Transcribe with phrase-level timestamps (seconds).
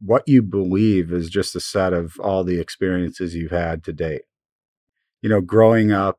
[0.00, 4.22] what you believe is just a set of all the experiences you've had to date.
[5.22, 6.18] You know, growing up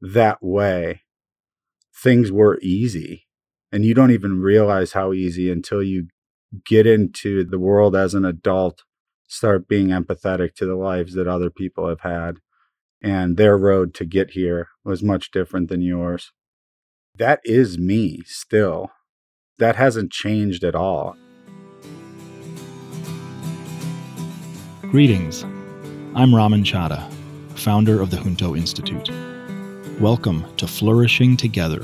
[0.00, 1.02] that way,
[1.94, 3.26] things were easy.
[3.72, 6.08] And you don't even realize how easy until you
[6.64, 8.84] get into the world as an adult,
[9.26, 12.36] start being empathetic to the lives that other people have had.
[13.02, 16.32] And their road to get here was much different than yours.
[17.14, 18.90] That is me still.
[19.58, 21.16] That hasn't changed at all.
[24.90, 25.42] Greetings.
[26.14, 27.10] I'm Raman Chadha,
[27.56, 29.10] founder of the Junto Institute.
[30.00, 31.82] Welcome to Flourishing Together,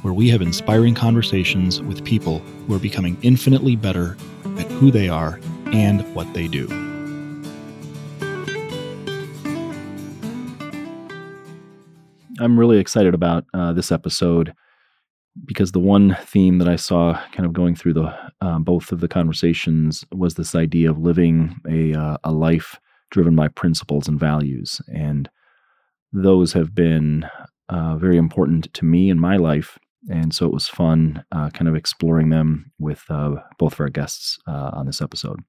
[0.00, 4.16] where we have inspiring conversations with people who are becoming infinitely better
[4.56, 6.66] at who they are and what they do.
[12.40, 14.54] I'm really excited about uh, this episode
[15.44, 19.00] because the one theme that I saw kind of going through the um, both of
[19.00, 22.78] the conversations was this idea of living a uh, a life
[23.10, 25.28] driven by principles and values, and
[26.12, 27.26] those have been
[27.68, 29.78] uh, very important to me in my life.
[30.10, 33.88] And so it was fun, uh, kind of exploring them with uh, both of our
[33.88, 35.40] guests uh, on this episode.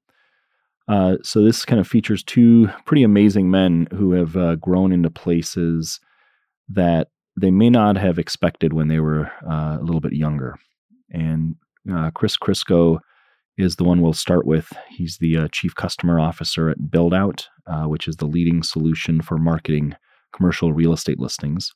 [1.22, 6.00] So this kind of features two pretty amazing men who have grown into places
[6.68, 7.10] that
[7.40, 10.56] they may not have expected when they were uh, a little bit younger.
[11.12, 11.56] And
[11.92, 13.00] uh, Kris Krisco
[13.58, 14.72] is the one we'll start with.
[14.90, 19.38] He's the uh, chief customer officer at Buildout, uh, which is the leading solution for
[19.38, 19.96] marketing
[20.36, 21.72] commercial real estate listings.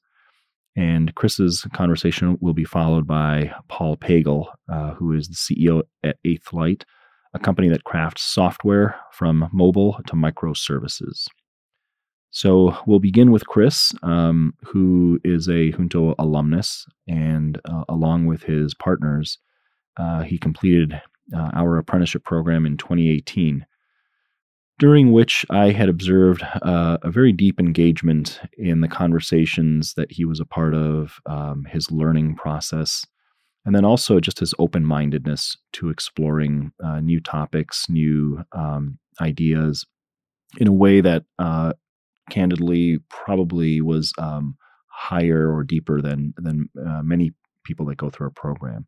[0.76, 6.18] And Kris's conversation will be followed by Paul Pagel, uh, who is the CEO at
[6.26, 6.86] 8th Light,
[7.34, 11.28] a company that crafts software from mobile to microservices.
[12.34, 18.42] So we'll begin with Kris, um, who is a Junto alumnus, and uh, along with
[18.42, 19.38] his partners,
[19.98, 21.00] uh, he completed
[21.32, 23.68] uh, our apprenticeship program in 2018,
[24.80, 30.26] during which I had observed uh, a very deep engagement in the conversations that he
[30.26, 33.06] was a part of, um, his learning process,
[33.64, 39.86] and then also just his open mindedness to exploring uh, new topics, new um, ideas
[40.58, 41.74] in a way that uh,
[42.30, 44.56] candidly probably was um,
[44.88, 47.32] higher or deeper than than uh, many
[47.64, 48.86] people that go through our program.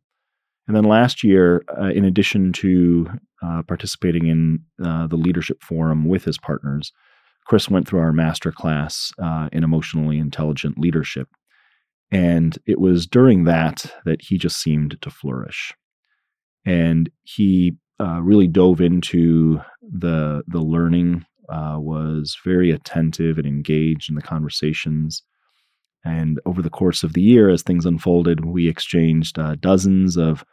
[0.66, 3.08] And then last year, uh, in addition to
[3.42, 6.92] uh, participating in uh, the leadership forum with his partners,
[7.46, 11.28] Kris went through our master class uh, in emotionally intelligent leadership.
[12.10, 15.72] And it was during that that he just seemed to flourish.
[16.64, 24.08] And he uh, really dove into the the learning uh, was very attentive and engaged
[24.08, 25.22] in the conversations.
[26.04, 30.44] And over the course of the year, as things unfolded, we exchanged uh, dozens of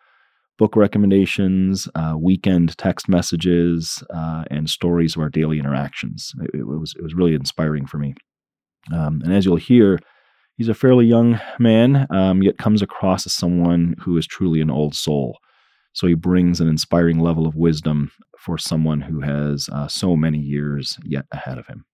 [0.58, 6.34] book recommendations, uh, weekend text messages, uh, and stories of our daily interactions.
[6.42, 8.16] It, it, was it was really inspiring for me.
[8.92, 10.00] Um, and as you'll hear,
[10.58, 14.70] he's a fairly young man, um, yet comes across as someone who is truly an
[14.70, 15.38] old soul.
[15.94, 20.40] So he brings an inspiring level of wisdom for someone who has uh, so many
[20.40, 21.86] years yet ahead of him.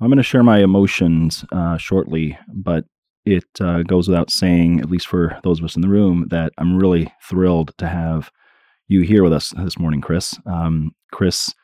[0.00, 2.84] I'm going to share my emotions uh, shortly, but
[3.24, 6.52] it uh, goes without saying, at least for those of us in the room, that
[6.58, 8.30] I'm really thrilled to have
[8.86, 10.38] you here with us this morning, Kris.
[10.46, 11.54] Um, Kris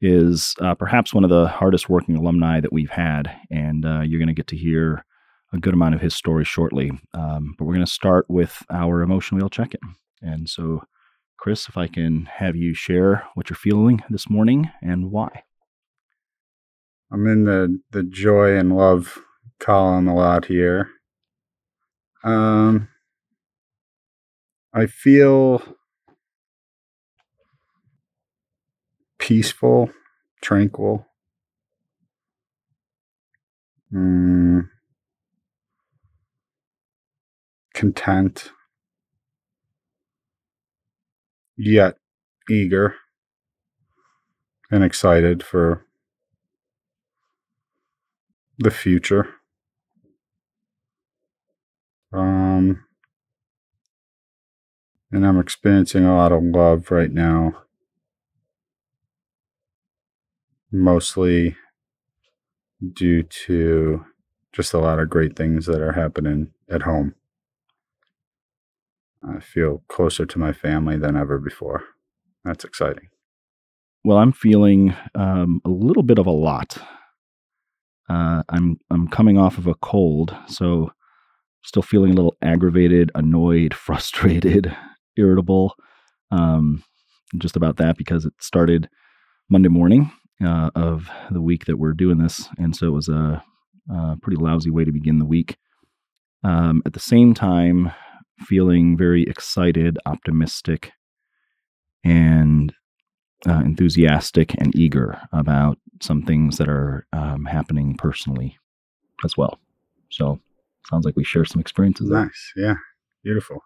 [0.00, 4.18] is uh, perhaps one of the hardest working alumni that we've had, and uh, you're
[4.18, 5.04] going to get to hear
[5.52, 6.90] a good amount of his story shortly.
[7.14, 9.94] Um, but we're going to start with our emotion wheel check in.
[10.22, 10.82] And so,
[11.36, 15.42] Kris, if I can have you share what you're feeling this morning and why.
[17.12, 19.18] I'm in the, the joy and love
[19.58, 20.88] column a lot here.
[22.24, 22.88] Um,
[24.72, 25.62] I feel
[29.18, 29.90] peaceful,
[30.40, 31.06] tranquil.
[33.92, 34.68] Mm,
[37.74, 38.50] content,
[41.56, 41.96] yet
[42.50, 42.94] eager
[44.70, 45.84] and excited for
[48.58, 49.28] the future.
[52.12, 52.84] Um,
[55.10, 57.54] and I'm experiencing a lot of love right now.
[60.70, 61.56] Mostly
[62.94, 64.04] due to
[64.52, 67.14] just a lot of great things that are happening at home.
[69.28, 71.84] I feel closer to my family than ever before.
[72.44, 73.08] That's exciting.
[74.04, 76.78] Well, I'm feeling um, a little bit of a lot.
[78.08, 80.90] Uh, I'm I'm coming off of a cold, so
[81.62, 84.76] still feeling a little aggravated, annoyed, frustrated,
[85.16, 85.74] irritable.
[86.30, 86.82] Um,
[87.38, 88.88] just about that because it started
[89.48, 90.10] Monday morning
[90.44, 93.42] uh, of the week that we're doing this, and so it was a,
[93.88, 95.56] a pretty lousy way to begin the week.
[96.44, 97.92] Um, at the same time,
[98.42, 100.92] feeling very excited, optimistic,
[102.04, 102.72] and
[103.46, 108.58] uh, enthusiastic and eager about some things that are um, happening personally
[109.24, 109.58] as well.
[110.10, 110.40] So,
[110.90, 112.10] sounds like we share some experiences.
[112.10, 112.52] Nice.
[112.56, 112.66] There.
[112.66, 112.74] Yeah.
[113.24, 113.62] Beautiful.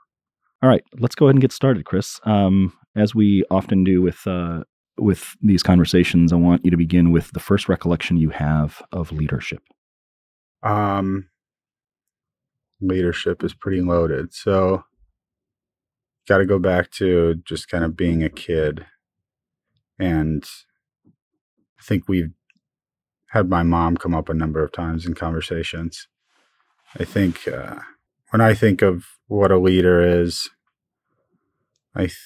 [0.63, 2.21] All right, let's go ahead and get started, Kris.
[2.25, 4.65] Um, as we often do with uh,
[4.99, 9.13] with these conversations, I want you to begin with the first recollection you have of
[9.13, 9.63] leadership.
[10.63, 11.29] Um,
[12.81, 14.85] leadership is pretty loaded, so
[16.29, 18.87] got to go back to just kind of being a kid,
[19.99, 20.45] and
[21.79, 22.33] I think we've
[23.31, 26.09] had my mom come up a number of times in conversations.
[26.99, 27.77] I think uh,
[28.31, 30.49] when I think of what a leader is,
[31.95, 32.17] I th-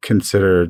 [0.00, 0.68] consider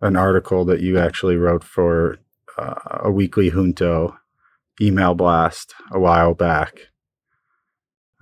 [0.00, 2.18] an article that you actually wrote for
[2.56, 4.16] uh, a weekly junto
[4.80, 6.87] email blast a while back.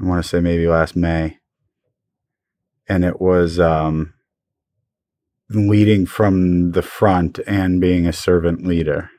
[0.01, 1.39] I want to say maybe last May.
[2.89, 4.15] And it was um,
[5.51, 9.11] leading from the front and being a servant leader.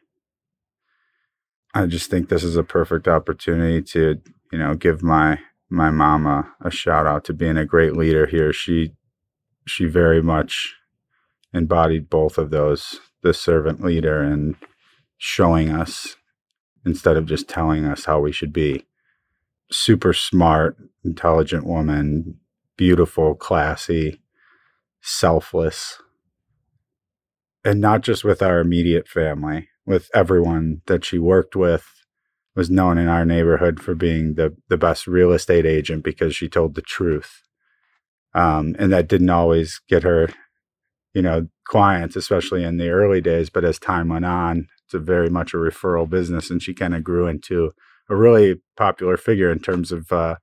[1.74, 4.20] I just think this is a perfect opportunity to,
[4.52, 5.40] you know, give my
[5.70, 8.54] my mama a shout out to being a great leader here.
[8.54, 8.94] She
[9.66, 10.76] she very much
[11.54, 14.56] embodied both of those the servant leader and
[15.18, 16.16] showing us
[16.86, 18.87] instead of just telling us how we should be.
[19.72, 22.40] Super smart, intelligent woman,
[22.78, 24.22] beautiful, classy,
[25.02, 26.00] selfless.
[27.66, 31.86] And not just with our immediate family, with everyone that she worked with,
[32.56, 36.48] was known in our neighborhood for being the, the best real estate agent because she
[36.48, 37.44] told the truth.
[38.34, 40.30] Um, and that didn't always get her
[41.18, 43.50] you know, clients, especially in the early days.
[43.50, 46.94] But as time went on, it's a very much a referral business, and she kind
[46.94, 47.74] of grew into
[48.10, 50.36] a really popular figure in terms of uh,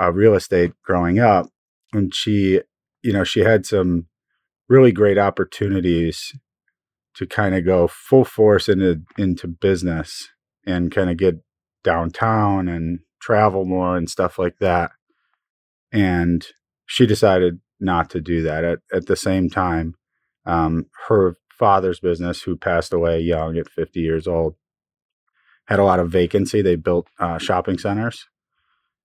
[0.00, 1.46] uh, real estate growing up.
[1.92, 2.60] And she,
[3.02, 4.06] you know, she had some
[4.68, 6.32] really great opportunities
[7.16, 10.28] to kind of go full force into into business
[10.66, 11.36] and kind of get
[11.82, 14.92] downtown and travel more and stuff like that.
[15.92, 16.46] And
[16.86, 18.64] she decided not to do that.
[18.64, 19.94] At, at the same time,
[20.46, 24.54] um, her father's business, who passed away young at 50 years old,
[25.70, 26.60] had a lot of vacancy.
[26.60, 28.26] They built uh, shopping centers,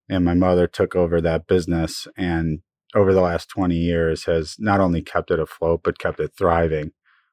[0.10, 2.08] and my mother took over that business.
[2.18, 2.60] And
[2.96, 6.92] over the last 20 years, has not only kept it afloat but kept it thriving,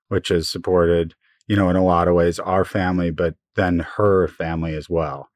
[0.08, 1.14] which has supported,
[1.48, 5.30] you know, in a lot of ways our family, but then her family as well.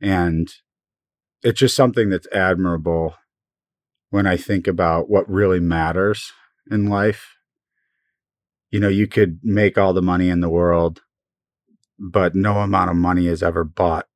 [0.00, 0.50] And
[1.42, 3.14] it's just something that's admirable
[4.10, 6.32] when I think about what really matters
[6.70, 7.36] in life.
[8.70, 11.02] You know, you could make all the money in the world,
[12.00, 14.06] but no amount of money has ever bought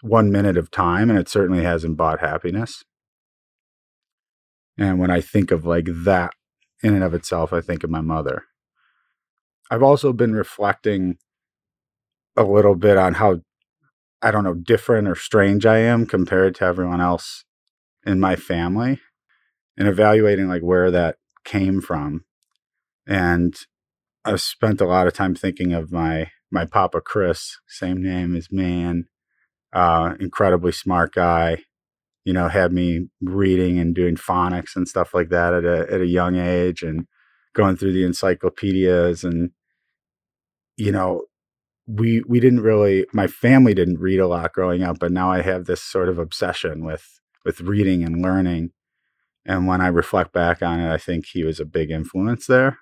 [0.00, 2.84] one minute of time, and it certainly hasn't bought happiness.
[4.78, 6.32] And when I think of like that
[6.82, 8.44] in and of itself, I think of my mother.
[9.70, 11.18] I've also been reflecting
[12.36, 13.40] a little bit on how,
[14.22, 17.44] I don't know, different or strange I am compared to everyone else
[18.06, 19.00] in my family
[19.76, 22.24] and evaluating like where that came from.
[23.06, 23.54] And
[24.24, 28.48] I've spent a lot of time thinking of my my papa Chris, same name as
[28.50, 29.06] man,
[29.72, 31.58] uh, incredibly smart guy.
[32.24, 36.00] You know, had me reading and doing phonics and stuff like that at a at
[36.00, 37.06] a young age, and
[37.54, 39.50] going through the encyclopedias and
[40.76, 41.24] you know
[41.86, 45.40] we we didn't really my family didn't read a lot growing up but now i
[45.40, 48.70] have this sort of obsession with with reading and learning
[49.48, 52.78] and when I reflect back on it, I think he was a big influence there.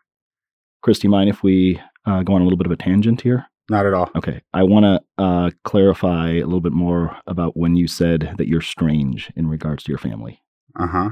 [0.82, 3.20] Kris, do you mind if we uh, go on a little bit of a tangent
[3.20, 3.46] here?
[3.68, 4.10] Not at all.
[4.14, 4.42] Okay.
[4.52, 8.60] I want to uh, clarify a little bit more about when you said that you're
[8.60, 10.42] strange in regards to your family.
[10.78, 11.10] Uh huh.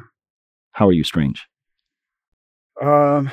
[0.72, 1.46] How are you strange?
[2.80, 3.32] Um,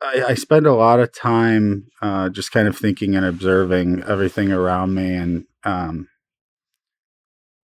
[0.00, 4.52] I, I spend a lot of time uh, just kind of thinking and observing everything
[4.52, 6.08] around me, and um,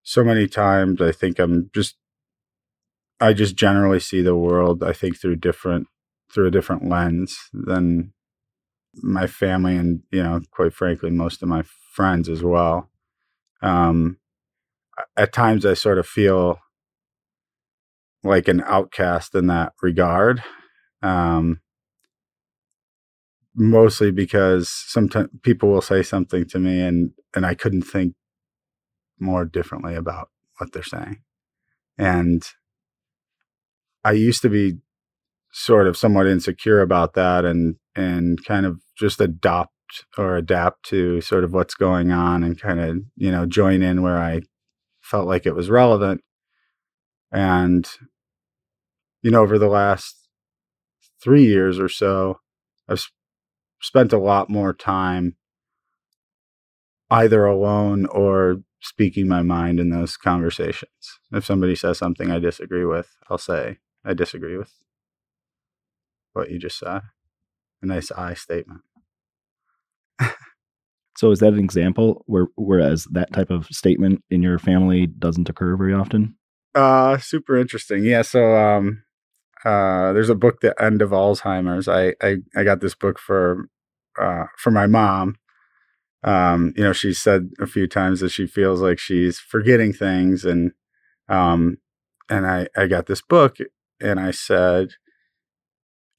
[0.02, 1.96] so many times I think I'm just
[3.20, 5.86] I just generally see the world, I think, through different
[6.32, 8.12] through a different lens than
[8.94, 12.90] my family and you know, quite frankly, most of my friends as well.
[13.62, 14.18] Um,
[15.16, 16.58] at times, I sort of feel
[18.22, 20.42] like an outcast in that regard.
[21.02, 21.60] Um,
[23.54, 28.14] mostly because sometimes people will say something to me and and I couldn't think
[29.18, 31.22] more differently about what they're saying.
[31.98, 32.42] And
[34.04, 34.78] I used to be
[35.52, 39.72] sort of somewhat insecure about that and and kind of just adopt
[40.16, 44.02] or adapt to sort of what's going on and kind of you know join in
[44.02, 44.42] where I
[45.00, 46.22] felt like it was relevant
[47.32, 47.88] and
[49.22, 50.28] you know over the last
[51.22, 52.38] 3 years or so
[52.88, 53.02] I've
[53.82, 55.36] spent a lot more time
[57.10, 61.18] either alone or speaking my mind in those conversations.
[61.32, 64.72] If somebody says something I disagree with, I'll say I disagree with
[66.32, 67.02] what you just said.
[67.82, 68.82] A nice I statement.
[71.16, 75.48] so is that an example where whereas that type of statement in your family doesn't
[75.48, 76.36] occur very often?
[76.74, 78.04] Uh super interesting.
[78.04, 79.02] Yeah, so um
[79.64, 81.88] uh there's a book the end of Alzheimer's.
[81.88, 83.68] I I, I got this book for
[84.20, 85.36] uh for my mom.
[86.22, 90.44] Um, you know, she said a few times that she feels like she's forgetting things
[90.44, 90.72] and
[91.28, 91.78] um
[92.28, 93.56] and I I got this book
[94.00, 94.90] and I said,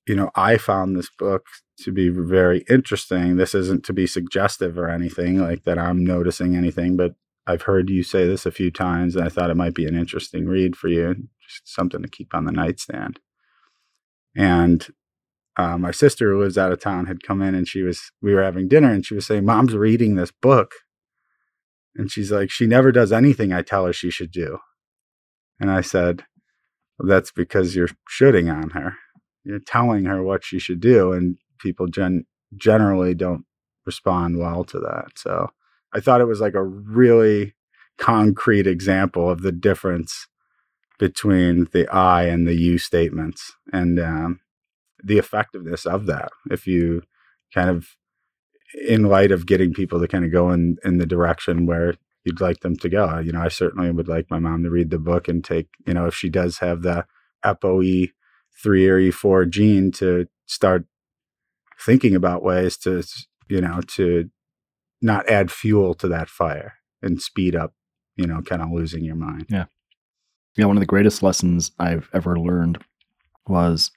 [0.07, 1.45] you know, I found this book
[1.81, 3.37] to be very interesting.
[3.37, 7.13] This isn't to be suggestive or anything like that I'm noticing anything, but
[7.47, 9.95] I've heard you say this a few times and I thought it might be an
[9.95, 13.19] interesting read for you, just something to keep on the nightstand.
[14.35, 14.87] And
[15.57, 18.33] uh, my sister who lives out of town had come in and she was we
[18.33, 20.71] were having dinner and she was saying mom's reading this book
[21.95, 24.59] and she's like she never does anything i tell her she should do
[25.59, 26.23] and i said
[26.97, 28.95] well, that's because you're shooting on her
[29.43, 33.45] you're telling her what she should do and people gen- generally don't
[33.85, 35.07] respond well to that.
[35.17, 35.49] So
[35.93, 37.53] i thought it was like a really
[37.97, 40.27] concrete example of the difference
[40.99, 44.39] between the i and the you statements and um,
[45.03, 46.29] the effectiveness of that.
[46.49, 47.03] If you
[47.53, 47.87] kind of
[48.87, 52.41] in light of getting people to kind of go in in the direction where you'd
[52.41, 54.99] like them to go you know i certainly would like my mom to read the
[54.99, 57.05] book and take you know if she does have the
[57.43, 58.09] apoe
[58.61, 60.85] 3 or e4 gene to start
[61.79, 63.03] thinking about ways to
[63.47, 64.29] you know to
[65.01, 67.73] not add fuel to that fire and speed up
[68.15, 69.65] you know kind of losing your mind yeah
[70.57, 72.77] yeah one of the greatest lessons i've ever learned
[73.47, 73.91] was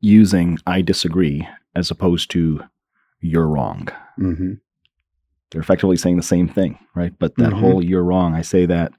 [0.00, 2.60] using I disagree as opposed to
[3.20, 3.88] you're wrong.
[4.18, 4.54] mm-hmm.
[5.50, 7.12] They're effectively saying the same thing, right?
[7.18, 7.60] But that Mhm.
[7.60, 8.92] whole you're wrong, I say that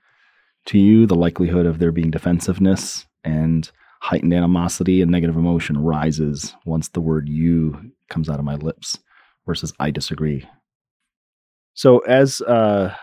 [0.68, 3.70] to you, the likelihood of there being defensiveness and
[4.04, 9.00] heightened animosity and negative emotion rises once the word you comes out of my lips
[9.46, 10.46] versus I disagree.
[11.74, 12.94] So, as uh,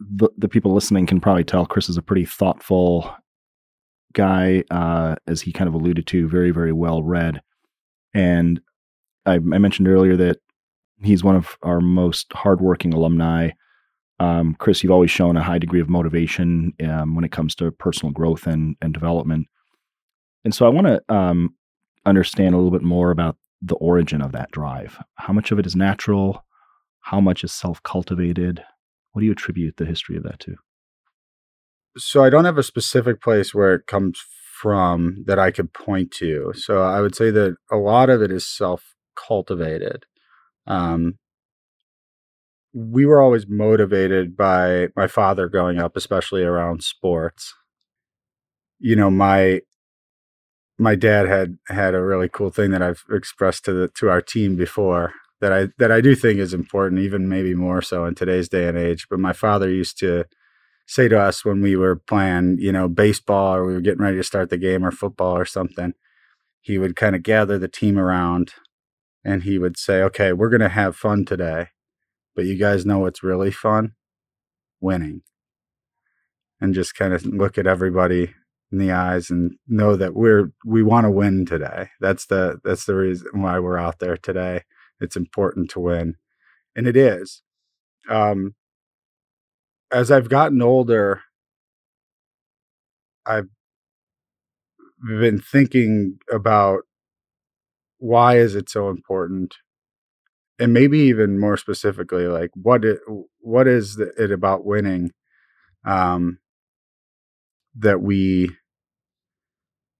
[0.00, 3.14] the, the people listening can probably tell, Kris is a pretty thoughtful
[4.14, 7.42] guy, uh, as he kind of alluded to, very, very well read.
[8.14, 8.58] And
[9.26, 10.38] I, I mentioned earlier that
[11.02, 13.50] he's one of our most hardworking alumni.
[14.18, 17.70] Um, Chris, you've always shown a high degree of motivation um, when it comes to
[17.70, 19.46] personal growth and, and development.
[20.44, 21.54] And so I want to um,
[22.04, 24.98] understand a little bit more about the origin of that drive.
[25.14, 26.44] How much of it is natural?
[27.00, 28.62] How much is self cultivated?
[29.12, 30.56] What do you attribute the history of that to?
[31.96, 34.22] so I don't have a specific place where it comes
[34.60, 36.52] from that I could point to.
[36.54, 40.04] So I would say that a lot of it is self cultivated.
[40.66, 41.18] Um,
[42.72, 47.54] we were always motivated by my father growing up, especially around sports.
[48.78, 49.60] You know, my
[50.78, 54.20] my dad had had a really cool thing that I've expressed to the to our
[54.20, 58.14] team before that I that I do think is important, even maybe more so in
[58.14, 59.06] today's day and age.
[59.10, 60.24] But my father used to
[60.86, 64.16] say to us when we were playing, you know, baseball or we were getting ready
[64.16, 65.94] to start the game or football or something,
[66.60, 68.52] he would kind of gather the team around
[69.24, 71.68] and he would say, okay, we're going to have fun today.
[72.34, 73.92] But you guys know what's really fun?
[74.80, 75.22] Winning.
[76.60, 78.34] And just kind of look at everybody
[78.72, 81.90] in the eyes and know that we're we want to win today.
[82.00, 84.62] That's the that's the reason why we're out there today.
[85.00, 86.16] It's important to win.
[86.76, 87.42] And it is.
[88.08, 88.54] Um
[89.90, 91.22] as I've gotten older,
[93.26, 93.48] I've
[95.06, 96.82] been thinking about
[97.98, 99.56] why is it so important,
[100.58, 103.00] and maybe even more specifically, like what it,
[103.40, 105.10] what is it about winning
[105.86, 106.38] um,
[107.76, 108.50] that we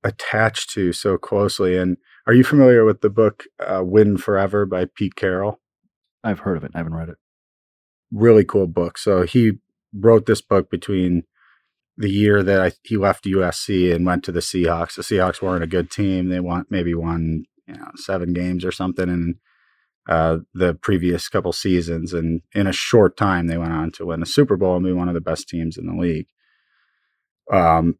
[0.05, 1.77] attach to so closely?
[1.77, 5.61] And are you familiar with the book uh, "Win Forever" by Pete Carroll?
[6.25, 6.73] I've heard of it.
[6.75, 7.17] I haven't read it.
[8.13, 8.99] Really cool book.
[8.99, 9.59] So he
[9.93, 11.25] wrote this book between
[11.97, 14.95] the year that I, he left USC and went to the Seahawks.
[14.95, 16.29] The Seahawks weren't a good team.
[16.29, 19.37] They want maybe won you know seven games or something in
[20.09, 24.21] uh, the previous couple seasons, and in a short time they went on to win
[24.21, 26.27] the Super Bowl and be one of the best teams in the league.
[27.53, 27.99] Um,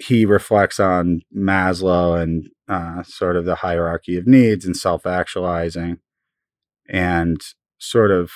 [0.00, 5.98] he reflects on Maslow and uh, sort of the hierarchy of needs and self actualizing
[6.88, 7.40] and
[7.78, 8.30] sort of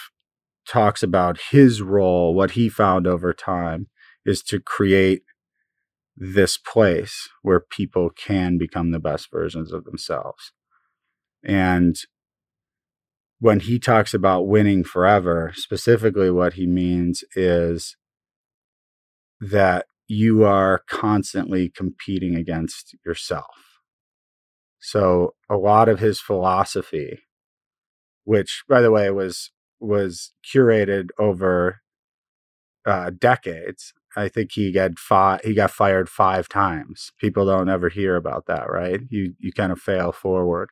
[0.69, 3.89] talks about his role, what he found over time
[4.25, 5.23] is to create
[6.17, 10.53] this place where people can become the best versions of themselves.
[11.45, 11.97] And
[13.41, 17.97] when he talks about winning forever, specifically what he means is
[19.41, 23.81] that you are constantly competing against yourself.
[24.81, 27.21] So a lot of his philosophy,
[28.25, 31.81] which by the way was was curated over
[32.87, 33.93] uh, decades.
[34.17, 37.13] I think he got five, he got fired five times.
[37.19, 39.01] People don't ever hear about that, right?
[39.11, 40.71] You you kind of fail forward,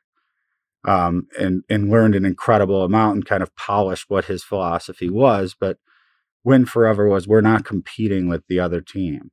[0.85, 5.55] um, and and learned an incredible amount and kind of polished what his philosophy was.
[5.59, 5.77] But
[6.43, 9.31] win forever was we're not competing with the other team.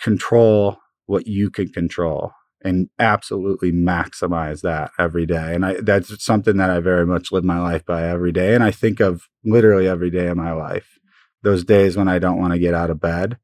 [0.00, 2.32] Control what you can control
[2.64, 5.54] and absolutely maximize that every day.
[5.54, 8.54] And I, that's something that I very much live my life by every day.
[8.54, 10.98] And I think of literally every day of my life.
[11.42, 13.38] Those days when I don't want to get out of bed,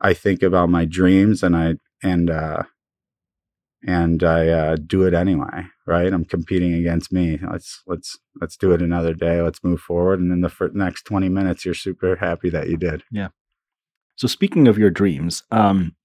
[0.00, 2.62] I think about my dreams and I, and, uh,
[3.86, 6.12] and I uh, do it anyway, right?
[6.12, 7.38] I'm competing against me.
[7.50, 9.40] Let's let's let's do it another day.
[9.42, 13.02] Let's move forward, and in the next 20 minutes, you're super happy that you did.
[13.10, 13.28] Yeah.
[14.16, 15.96] So speaking of your dreams, um,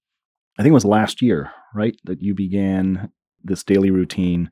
[0.58, 3.10] I think it was last year, right, that you began
[3.42, 4.50] this daily routine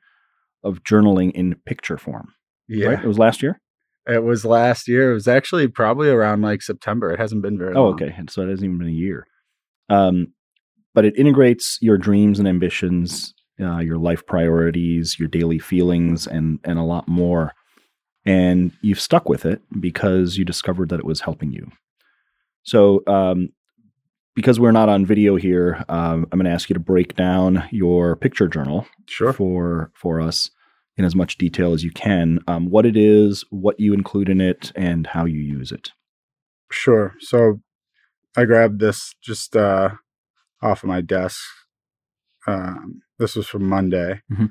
[0.62, 2.28] of journaling in picture form.
[2.68, 2.88] Yeah.
[2.88, 3.04] Right?
[3.04, 3.60] It was last year?
[4.06, 5.10] It was last year.
[5.10, 7.12] It was actually probably around like September.
[7.12, 7.94] It hasn't been very oh, long.
[7.94, 8.14] okay.
[8.30, 9.26] So it hasn't even been a year.
[9.90, 10.28] Um,
[10.94, 16.60] but it integrates your dreams and ambitions, uh, your life priorities, your daily feelings, and
[16.64, 17.54] and a lot more.
[18.24, 21.70] And you've stuck with it because you discovered that it was helping you.
[22.62, 23.50] So um,
[24.34, 27.66] because we're not on video here, um, I'm going to ask you to break down
[27.70, 29.32] your picture journal sure.
[29.32, 30.50] for for us
[30.96, 32.40] in as much detail as you can.
[32.46, 35.92] Um, what it is, what you include in it, and how you use it.
[36.70, 37.14] Sure.
[37.20, 37.60] So
[38.36, 39.90] I grabbed this just uh,
[40.62, 41.40] off of my desk.
[42.46, 44.22] Um, this was from Monday.
[44.32, 44.46] Mm-hmm.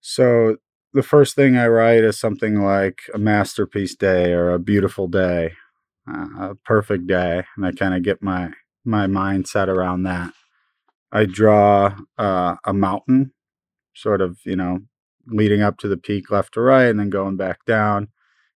[0.00, 0.56] So
[0.92, 5.52] the first thing I write is something like a masterpiece day or a beautiful day
[6.10, 8.52] uh, a perfect day, and I kind of get my
[8.84, 10.32] my mindset around that.
[11.12, 13.32] I draw uh, a mountain,
[13.94, 14.80] sort of, you know,
[15.26, 18.08] leading up to the peak left to right, and then going back down.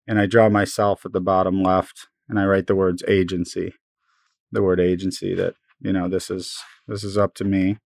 [0.06, 3.74] And I draw myself at the bottom left, and I write the words agency,
[4.50, 5.34] the word agency.
[5.34, 7.78] That you know, this is this is up to me.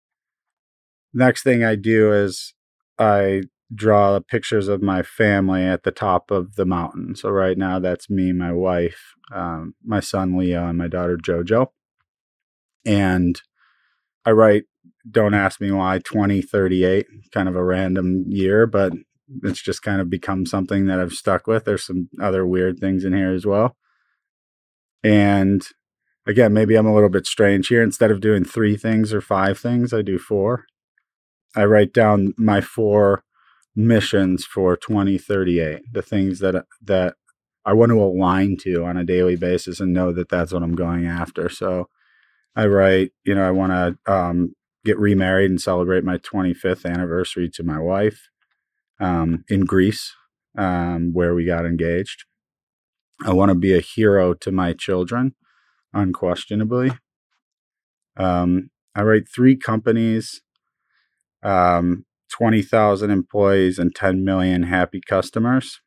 [1.17, 2.53] Next thing I do is
[2.99, 7.17] I draw pictures of my family at the top of the mountain.
[7.17, 11.69] So right now that's me, my wife, um, my son Leo, and my daughter Jojo.
[12.85, 13.41] And
[14.27, 14.65] I write,
[15.11, 18.93] don't ask me why 2038, kind of a random year, but
[19.43, 21.65] it's just kind of become something that I've stuck with.
[21.65, 23.75] There's some other weird things in here as well.
[25.03, 25.67] And
[26.27, 27.83] again, maybe I'm a little bit strange here.
[27.83, 30.67] Instead of doing three things or five things, I do four.
[31.57, 33.25] I write down my four
[33.77, 37.15] missions for 2038 the things that that
[37.67, 40.75] i want to align to on a daily basis and know that that's what i'm
[40.75, 41.49] going after.
[41.51, 41.89] So
[42.57, 43.73] i write you know i want
[44.07, 48.29] to um, get remarried and celebrate my 25th anniversary to my wife
[49.01, 50.15] um, in greece
[50.57, 52.25] um, where we got engaged.
[53.25, 55.35] I want to be a hero to my children
[55.93, 56.93] unquestionably.
[58.17, 60.41] Um, i write three companies
[61.47, 65.81] um, 20,000 employees and 10 million happy customers.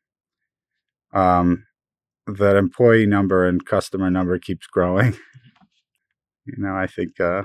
[1.12, 1.66] Um,
[2.26, 5.12] that employee number and customer number keeps growing.
[6.46, 7.42] you know, I think uh,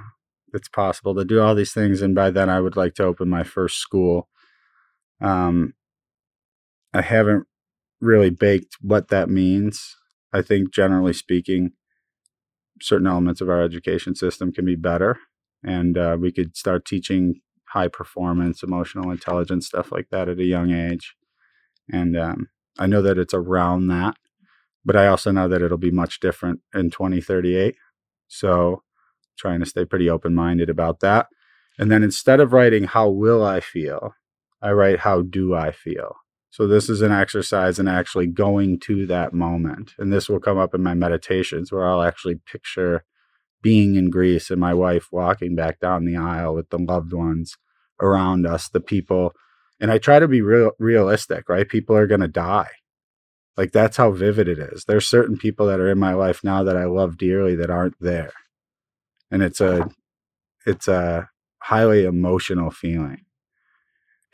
[0.53, 3.29] it's possible to do all these things, and by then I would like to open
[3.29, 4.29] my first school.
[5.19, 5.73] Um,
[6.93, 7.45] I haven't
[7.99, 9.95] really baked what that means.
[10.31, 11.71] I think, generally speaking,
[12.81, 15.17] certain elements of our education system can be better,
[15.63, 17.41] and uh, we could start teaching
[17.75, 21.13] high performance, emotional intelligence, stuff like that at a young age.
[21.91, 22.47] And um,
[22.79, 24.15] I know that it's around that,
[24.85, 27.75] but I also know that it'll be much different in 2038.
[28.29, 28.81] So
[29.37, 31.27] trying to stay pretty open minded about that.
[31.77, 34.13] And then instead of writing, how will I feel?
[34.61, 36.15] I write, how do I feel?
[36.51, 39.91] So this is an exercise in actually going to that moment.
[39.99, 43.03] And this will come up in my meditations where I'll actually picture
[43.61, 47.57] being in Greece and my wife walking back down the aisle with the loved ones
[48.01, 49.33] around us, the people.
[49.79, 51.67] And I try to be real realistic, right?
[51.69, 52.69] People are going to die.
[53.57, 54.85] Like that's how vivid it is.
[54.85, 57.95] There's certain people that are in my life now that I love dearly that aren't
[58.01, 58.33] there.
[59.31, 59.89] and it's a uh-huh.
[60.65, 61.29] it's a
[61.63, 63.25] highly emotional feeling.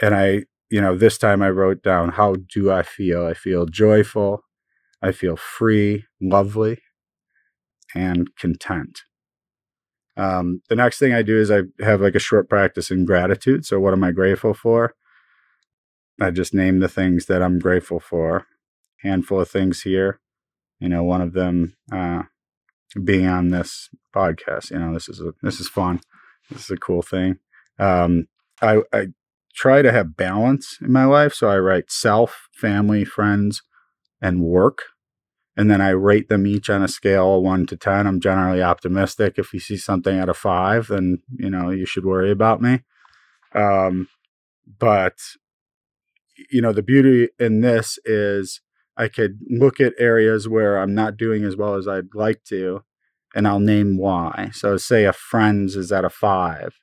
[0.02, 3.26] And I, you know, this time I wrote down how do I feel?
[3.26, 4.43] I feel joyful,
[5.02, 6.80] I feel free, lovely,
[7.95, 9.02] and content.
[10.17, 13.65] Um, the next thing I do is I have like a short practice in gratitude.
[13.65, 14.93] So, what am I grateful for?
[16.19, 18.45] I just name the things that I'm grateful for.
[19.02, 20.19] Handful of things here.
[20.80, 22.24] You know, one of them uh,
[23.04, 24.71] being on this podcast.
[24.71, 26.02] You know, this is a this is fun.
[26.50, 27.38] This is a cool thing.
[27.80, 28.28] Um,
[28.62, 29.08] I, I
[29.56, 33.63] try to have balance in my life, so I write self, family, friends,
[34.21, 34.84] and work
[35.58, 38.08] and then I rate them each on a scale of one to 10.
[38.08, 39.36] I'm generally optimistic.
[39.38, 42.82] If you see something at a five, then, you know, you should worry about me.
[43.54, 44.08] Um,
[44.80, 45.16] but,
[46.50, 48.62] you know, the beauty in this is
[48.96, 52.84] I could look at areas where I'm not doing as well as I'd like to,
[53.36, 54.52] and I'll name why.
[54.54, 56.80] So, say a friend's is at a five.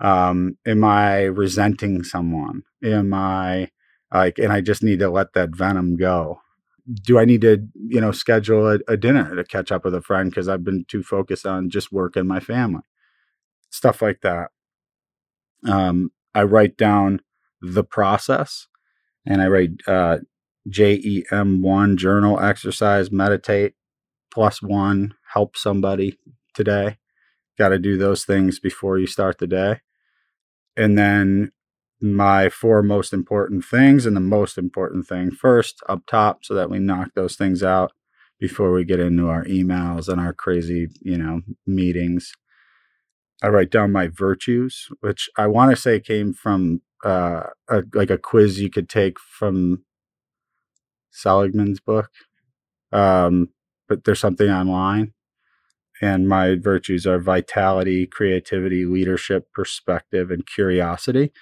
[0.00, 2.62] Um, am I resenting someone?
[2.82, 3.70] Am I
[4.12, 6.40] like, and I just need to let that venom go
[6.90, 10.02] do I need to, you know, schedule a, a dinner to catch up with a
[10.02, 12.82] friend because I've been too focused on just work and my family?
[13.70, 14.50] Stuff like that.
[15.66, 17.20] Um, I write down
[17.60, 18.66] the process
[19.24, 20.18] and I write uh,
[20.68, 23.74] JEM1 journal, exercise, meditate,
[24.32, 26.18] plus one, help somebody
[26.54, 26.98] today.
[27.58, 29.80] Got to do those things before you start the day.
[30.76, 31.52] And then
[32.02, 36.68] my four most important things and the most important thing first up top so that
[36.68, 37.92] we knock those things out
[38.40, 42.32] before we get into our emails and our crazy, you know, meetings.
[43.40, 48.10] I write down my virtues, which I want to say came from uh, a, like
[48.10, 49.84] a quiz you could take from
[51.12, 52.10] Seligman's book.
[52.90, 53.50] Um,
[53.88, 55.12] but there's something online.
[56.00, 61.32] And my virtues are vitality, creativity, leadership, perspective, and curiosity.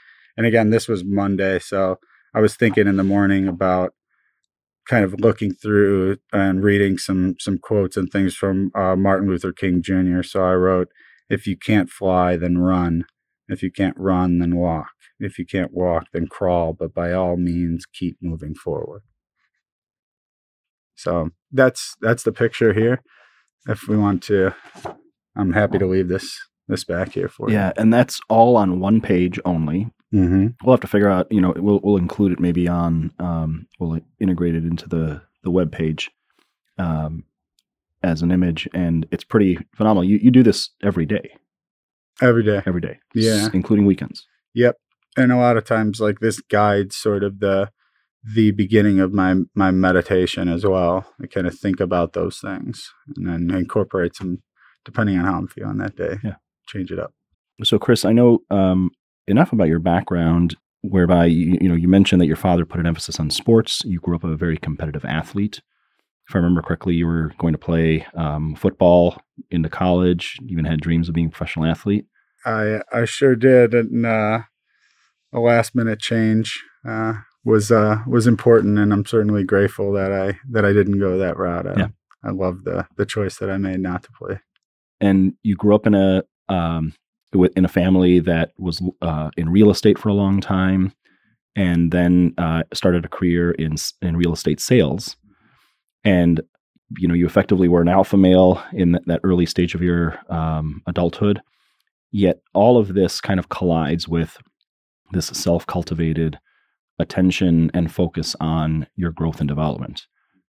[0.40, 1.98] And again, this was Monday, so
[2.32, 3.92] I was thinking in the morning about
[4.88, 9.52] kind of looking through and reading some some quotes and things from uh, Martin Luther
[9.52, 10.22] King Jr.
[10.22, 10.88] So I wrote,
[11.28, 13.04] "If you can't fly, then run.
[13.48, 14.92] If you can't run, then walk.
[15.18, 16.72] If you can't walk, then crawl.
[16.72, 19.02] But by all means, keep moving forward."
[20.94, 23.02] So that's that's the picture here.
[23.68, 24.54] If we want to,
[25.36, 27.58] I'm happy to leave this this back here for yeah, you.
[27.58, 29.92] Yeah, and that's all on one page only.
[30.12, 30.46] Mm-hmm.
[30.64, 31.30] We'll have to figure out.
[31.30, 33.12] You know, we'll we'll include it maybe on.
[33.18, 36.10] Um, we'll integrate it into the the web page,
[36.78, 37.24] um,
[38.02, 40.04] as an image, and it's pretty phenomenal.
[40.04, 41.36] You you do this every day.
[42.20, 42.62] Every day.
[42.66, 42.98] Every day.
[43.14, 43.48] Yeah.
[43.54, 44.26] including weekends.
[44.54, 44.76] Yep.
[45.16, 47.70] And a lot of times, like this guides sort of the
[48.22, 51.06] the beginning of my my meditation as well.
[51.22, 54.42] I kind of think about those things and then incorporate them
[54.84, 56.18] depending on how I'm feeling that day.
[56.22, 56.36] Yeah.
[56.66, 57.12] Change it up.
[57.62, 58.90] So, Chris, I know um,
[59.30, 62.86] enough about your background whereby you, you know you mentioned that your father put an
[62.86, 63.82] emphasis on sports.
[63.84, 65.60] You grew up a very competitive athlete.
[66.28, 70.38] If I remember correctly, you were going to play um, football into college.
[70.40, 72.06] You even had dreams of being a professional athlete.
[72.44, 74.40] I I sure did, and uh,
[75.32, 77.14] a last minute change uh,
[77.44, 81.36] was uh, was important, and I'm certainly grateful that I that I didn't go that
[81.36, 81.66] route.
[81.66, 81.88] I, yeah.
[82.24, 84.40] I love the the choice that I made not to play.
[85.00, 86.94] And you grew up in a um,
[87.32, 90.92] in a family that was uh, in real estate for a long time,
[91.56, 95.16] and then uh, started a career in in real estate sales.
[96.04, 96.40] And
[96.98, 100.18] you know, you effectively were an alpha male in that, that early stage of your
[100.28, 101.40] um, adulthood.
[102.10, 104.36] Yet all of this kind of collides with
[105.12, 106.38] this self cultivated
[106.98, 110.06] attention and focus on your growth and development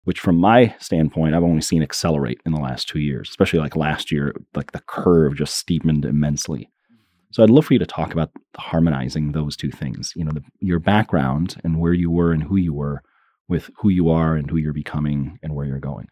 [0.08, 3.76] which from my standpoint i've only seen accelerate in the last two years especially like
[3.76, 6.70] last year like the curve just steepened immensely.
[6.90, 7.02] Mm-hmm.
[7.32, 10.44] So i'd love for you to talk about harmonizing those two things you know the,
[10.62, 13.02] your background and where you were and who you were
[13.50, 16.08] with who you are and who you're becoming and where you're going.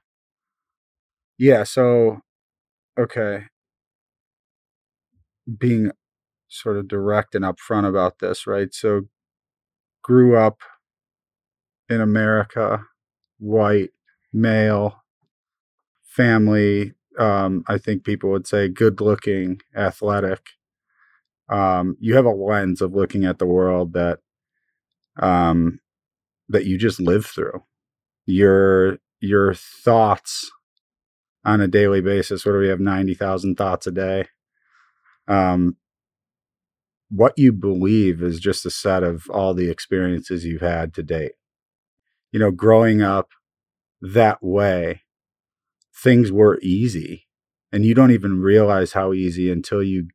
[1.37, 2.19] Yeah so
[2.99, 3.43] okay.
[5.57, 5.91] Being
[6.49, 8.73] sort of direct and upfront about this right?
[8.73, 9.03] So
[10.03, 10.59] grew up
[11.87, 12.83] in america
[13.39, 13.91] white,
[14.33, 15.03] male,
[16.03, 16.93] family.
[17.17, 20.49] Um, I think people would say good looking, athletic.
[21.49, 24.19] Um, you have a lens of looking at the world that
[25.19, 25.79] um,
[26.49, 27.63] that you just live through.
[28.25, 30.51] Your your thoughts
[31.45, 32.45] on a daily basis.
[32.45, 32.79] What do we have?
[32.79, 34.25] Ninety thousand thoughts a day.
[35.27, 35.77] Um,
[37.09, 41.33] what you believe is just a set of all the experiences you've had to date
[42.35, 43.29] you know, growing up
[44.01, 45.03] that way,
[45.95, 47.25] things were easy
[47.71, 50.07] And you don't even realize how easy until you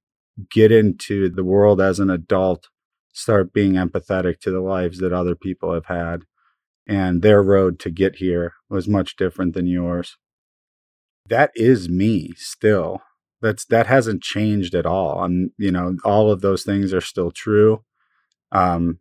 [0.51, 2.69] get into the world as an adult,
[3.13, 6.23] start being empathetic to the lives that other people have had.
[6.87, 10.19] And their road to get here was much different than yours.
[11.29, 13.03] That is me still.
[13.43, 15.25] That's that hasn't changed at all.
[15.25, 17.85] And you know, all of those things are still true.
[18.53, 19.01] Um,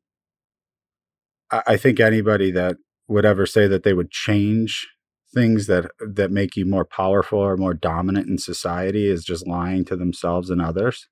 [1.51, 2.77] I, I think anybody that
[3.09, 4.87] would ever say that they would change
[5.33, 9.85] things that that make you more powerful or more dominant in society is just lying
[9.85, 11.07] to themselves and others.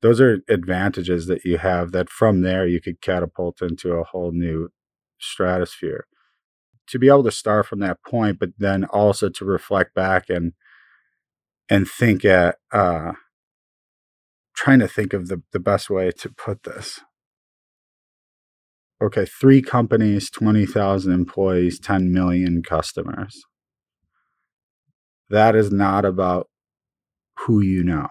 [0.00, 4.32] Those are advantages that you have that from there you could catapult into a whole
[4.32, 4.70] new
[5.18, 6.06] stratosphere.
[6.88, 10.52] To be able to start from that point but then also to reflect back and
[11.68, 13.12] and think at uh
[14.54, 17.00] trying to think of the the best way to put this
[19.00, 23.44] okay, three companies, 20,000 employees, 10 million customers.
[25.30, 26.48] That is not about
[27.40, 28.08] who you know,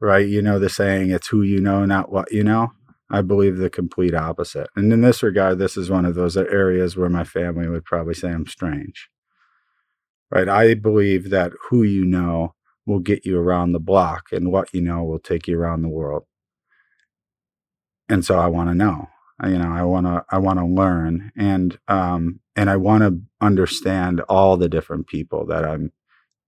[0.00, 0.26] right?
[0.26, 2.72] You know the saying, it's who you know, not what you know.
[3.10, 4.68] I believe the complete opposite.
[4.74, 8.14] And in this regard, this is one of those areas where my family would probably
[8.14, 9.10] say I'm strange,
[10.30, 10.48] right?
[10.48, 12.54] I believe that who you know
[12.86, 15.88] will get you around the block and what you know will take you around the
[15.88, 16.24] world.
[18.08, 19.08] And so I want to know
[19.44, 23.20] you know i want to i want to learn and um and i want to
[23.40, 25.90] understand all the different people that i'm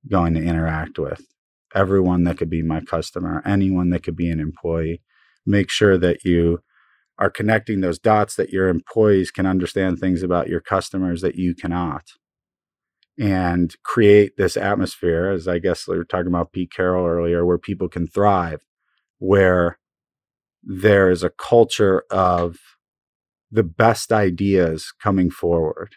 [0.08, 1.26] going to interact with.
[1.74, 5.02] Everyone that could be my customer anyone that could be an employee.
[5.46, 6.60] Make sure that you
[7.18, 11.54] are connecting those dots that your employees can understand things about your customers that you
[11.54, 12.04] cannot.
[13.18, 17.58] And create this atmosphere as i guess we were talking about pete carroll earlier where
[17.58, 18.62] people can thrive
[19.20, 19.78] where
[20.64, 22.58] there is a culture of
[23.50, 25.94] the best ideas coming forward.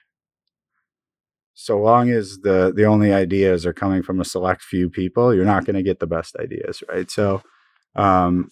[1.53, 5.43] So long as the the only ideas are coming from a select few people, you're
[5.43, 7.09] not going to get the best ideas, right?
[7.09, 7.41] So
[7.95, 8.51] um,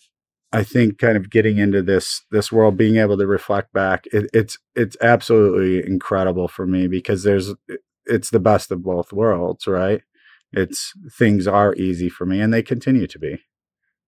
[0.51, 4.29] I think kind of getting into this this world, being able to reflect back, it,
[4.33, 7.53] it's it's absolutely incredible for me because there's
[8.05, 10.01] it's the best of both worlds, right?
[10.53, 13.39] It's things are easy for me, and they continue to be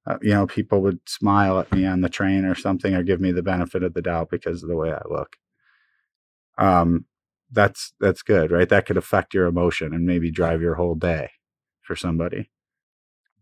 [0.07, 3.19] uh, you know, people would smile at me on the train or something or give
[3.19, 5.35] me the benefit of the doubt because of the way I look.
[6.57, 7.05] Um,
[7.51, 8.67] that's that's good, right?
[8.69, 11.31] That could affect your emotion and maybe drive your whole day
[11.81, 12.49] for somebody.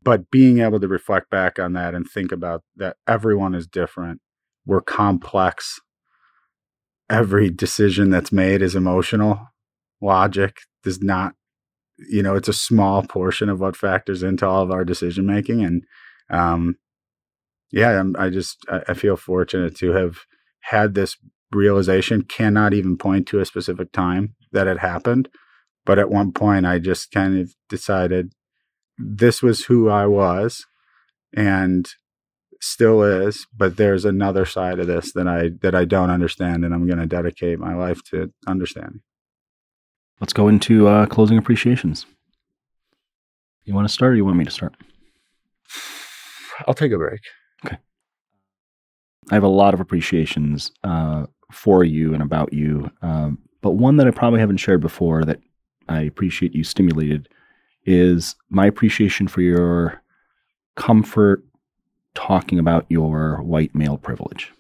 [0.04, 4.22] But being able to reflect back on that and think about that everyone is different.
[4.66, 5.80] We're complex.
[7.10, 9.48] Every decision that's made is emotional.
[10.02, 11.34] Logic does not,
[11.98, 15.64] you know, it's a small portion of what factors into all of our decision making.
[15.64, 15.84] And
[16.30, 16.76] um,
[17.72, 20.20] yeah, I'm, i just I, feel fortunate to have
[20.62, 21.18] had this
[21.52, 22.24] realization.
[22.24, 25.30] Cannot even point to a specific time that it happened,
[25.86, 28.34] but at one point I just kind of decided
[28.98, 30.66] this was who I was,
[31.36, 31.88] and
[32.62, 36.74] still is but there's another side of this that i that i don't understand and
[36.74, 39.02] i'm going to dedicate my life to understanding.
[40.22, 42.06] Let's go into uh, closing appreciations.
[43.66, 44.74] You want to start or you want me to start
[46.68, 47.22] I'll take a break.
[47.66, 47.78] Okay.
[49.32, 53.98] I have a lot of appreciations uh, for you and about you, um, but one
[53.98, 55.40] that I probably haven't shared before that
[55.88, 57.30] I appreciate you stimulated
[57.86, 60.02] is my appreciation for your
[60.76, 61.44] comfort
[62.14, 64.52] talking about your white male privilege.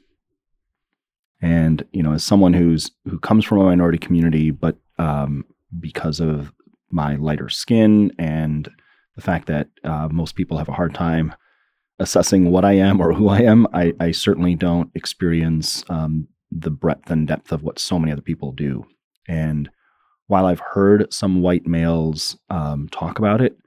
[1.42, 5.46] And you know, as someone who's who comes from a minority community, but um,
[5.80, 6.52] because of
[6.92, 8.70] my lighter skin and
[9.16, 11.34] the fact that uh, most people have a hard time
[12.00, 16.72] assessing what I am or who I am, I, I certainly don't experience um, the
[16.72, 18.86] breadth and depth of what so many other people do.
[19.28, 19.70] And
[20.28, 23.58] while I've heard some white males um, talk about it,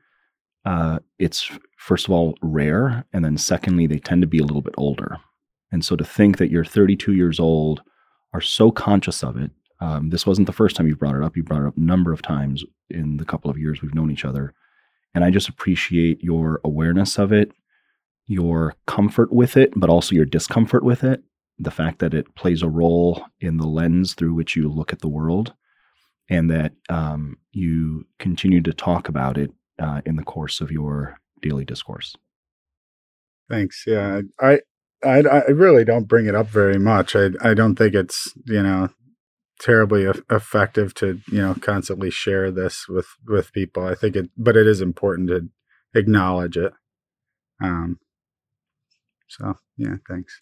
[0.64, 4.62] uh, it's first of all rare, and then secondly, they tend to be a little
[4.62, 5.18] bit older.
[5.72, 7.82] And so to think that you're 32 years old,
[8.32, 9.50] are so conscious of it.
[9.80, 11.36] Um, this wasn't the first time you brought it up.
[11.36, 14.10] You brought it up a number of times in the couple of years we've known
[14.10, 14.52] each other.
[15.14, 17.52] And I just appreciate your awareness of it
[18.28, 21.22] your comfort with it, but also your discomfort with it.
[21.58, 25.00] The fact that it plays a role in the lens through which you look at
[25.00, 25.54] the world,
[26.30, 31.18] and that um, you continue to talk about it uh, in the course of your
[31.42, 32.14] daily discourse.
[33.50, 33.84] Thanks.
[33.86, 34.60] Yeah, I,
[35.02, 37.16] I, I really don't bring it up very much.
[37.16, 38.90] I, I don't think it's you know
[39.58, 43.84] terribly effective to you know constantly share this with with people.
[43.84, 45.48] I think it, but it is important to
[45.98, 46.72] acknowledge it.
[47.60, 47.98] Um,
[49.28, 50.40] so yeah, thanks.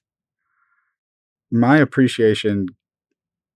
[1.51, 2.69] My appreciation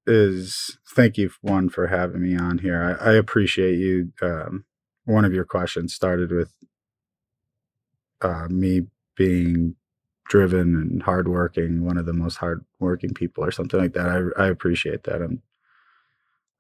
[0.06, 2.98] is thank you one for having me on here.
[3.00, 4.12] I, I appreciate you.
[4.22, 4.64] Um,
[5.04, 6.52] one of your questions started with
[8.20, 8.82] uh, me
[9.16, 9.76] being
[10.28, 14.32] driven and hardworking, one of the most hardworking people, or something like that.
[14.38, 15.20] I, I appreciate that.
[15.20, 15.40] And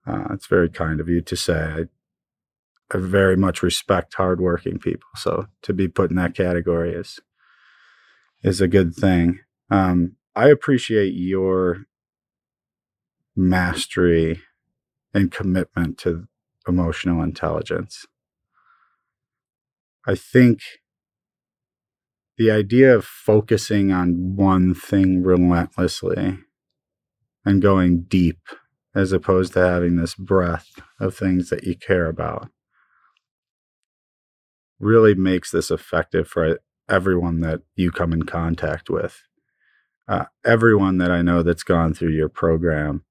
[0.06, 1.54] uh, it's very kind of you to say.
[1.54, 1.84] I,
[2.92, 5.08] I very much respect hardworking people.
[5.16, 7.20] So to be put in that category is
[8.42, 9.40] is a good thing.
[9.70, 11.84] Um, I appreciate your
[13.36, 14.40] mastery
[15.12, 16.26] and commitment to
[16.66, 18.06] emotional intelligence.
[20.06, 20.60] I think
[22.38, 26.38] the idea of focusing on one thing relentlessly
[27.44, 28.40] and going deep
[28.94, 32.48] as opposed to having this breadth of things that you care about
[34.78, 36.58] really makes this effective for
[36.90, 39.22] everyone that you come in contact with.
[40.08, 43.04] Uh, everyone that I know that's gone through your program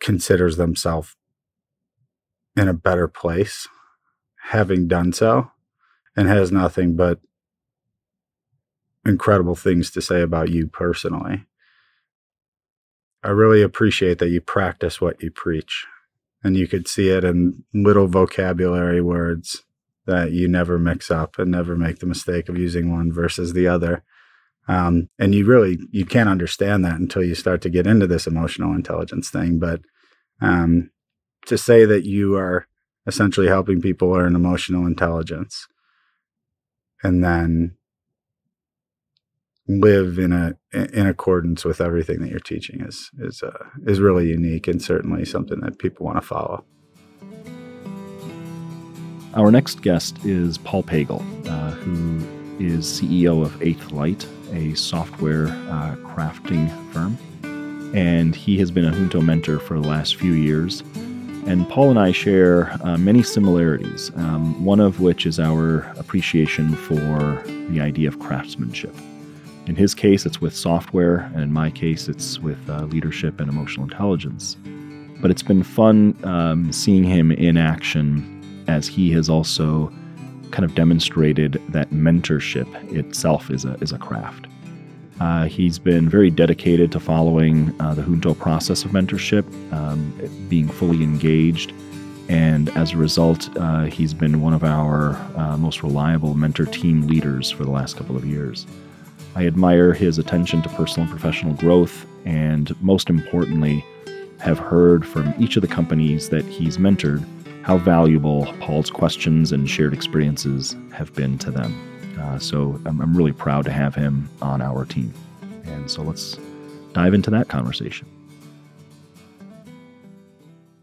[0.00, 1.16] considers themselves
[2.56, 3.68] in a better place
[4.48, 5.50] having done so
[6.16, 7.20] and has nothing but
[9.04, 11.46] incredible things to say about you personally.
[13.24, 15.86] I really appreciate that you practice what you preach.
[16.44, 19.62] And you could see it in little vocabulary words
[20.06, 23.68] that you never mix up and never make the mistake of using one versus the
[23.68, 24.02] other.
[24.68, 28.26] Um, and you really you can't understand that until you start to get into this
[28.26, 29.58] emotional intelligence thing.
[29.58, 29.80] But
[30.40, 30.90] um,
[31.46, 32.66] to say that you are
[33.06, 35.66] essentially helping people learn emotional intelligence
[37.02, 37.76] and then
[39.68, 44.28] live in a in accordance with everything that you're teaching is is uh, is really
[44.28, 46.64] unique and certainly something that people want to follow.
[49.34, 52.18] Our next guest is Paul Pagel, uh, who
[52.58, 57.16] is CEO of 8th Light, a software uh, crafting firm,
[57.94, 60.82] and he has been a Junto mentor for the last few years
[61.46, 66.74] and Paul and I share uh, many similarities, um, one of which is our appreciation
[66.76, 68.94] for the idea of craftsmanship.
[69.66, 73.48] In his case, it's with software, and in my case, it's with uh, leadership and
[73.48, 74.56] emotional intelligence.
[75.20, 78.41] But it's been fun um, seeing him in action
[78.72, 79.92] as he has also
[80.50, 84.46] kind of demonstrated that mentorship itself is a, is a craft.
[85.20, 89.98] Uh, he's been very dedicated to following uh, the Junto process of mentorship, um,
[90.48, 91.72] being fully engaged,
[92.28, 97.06] and as a result, uh, he's been one of our uh, most reliable mentor team
[97.06, 98.66] leaders for the last couple of years.
[99.34, 103.84] I admire his attention to personal and professional growth, and most importantly,
[104.40, 107.24] have heard from each of the companies that he's mentored
[107.62, 111.72] how valuable Paul's questions and shared experiences have been to them.
[112.20, 115.14] Uh, so I'm, I'm really proud to have him on our team.
[115.64, 116.38] And so let's
[116.92, 118.08] dive into that conversation.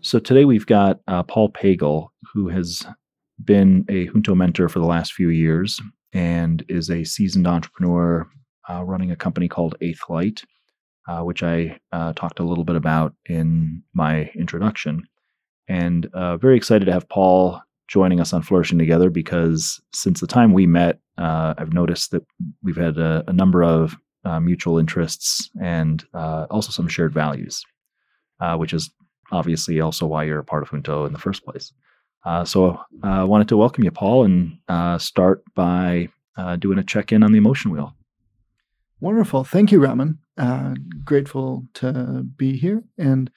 [0.02, 2.86] So today we've got uh, Paul Pagel, who has
[3.44, 5.82] been a Junto mentor for the last few years
[6.14, 8.28] and is a seasoned entrepreneur
[8.70, 10.44] uh, running a company called 8th Light,
[11.08, 15.04] uh, which I uh, talked a little bit about in my introduction.
[15.70, 20.28] And uh, very excited to have Paul joining us on Flourishing Together because since the
[20.28, 22.26] time we met, uh, I've noticed that
[22.64, 27.64] we've had a, a number of uh, mutual interests and uh, also some shared values,
[28.40, 28.90] uh, which is
[29.32, 31.72] obviously also why you're a part of Junto in the first place.
[32.26, 36.10] Uh, so I wanted to welcome you, Paul, and start by
[36.60, 37.96] doing a check in on the emotion wheel.
[39.02, 39.44] Wonderful.
[39.44, 40.18] Thank you, Raman.
[41.06, 42.84] grateful to be here.
[42.98, 43.30] And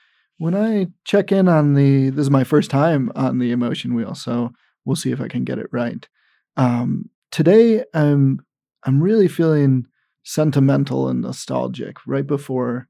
[0.42, 4.16] when I check in on the, this is my first time on the emotion wheel,
[4.16, 4.50] so
[4.84, 6.08] we'll see if I can get it right.
[6.56, 8.40] Um, today, I'm
[8.82, 9.86] I'm really feeling
[10.24, 11.98] sentimental and nostalgic.
[12.08, 12.88] Right before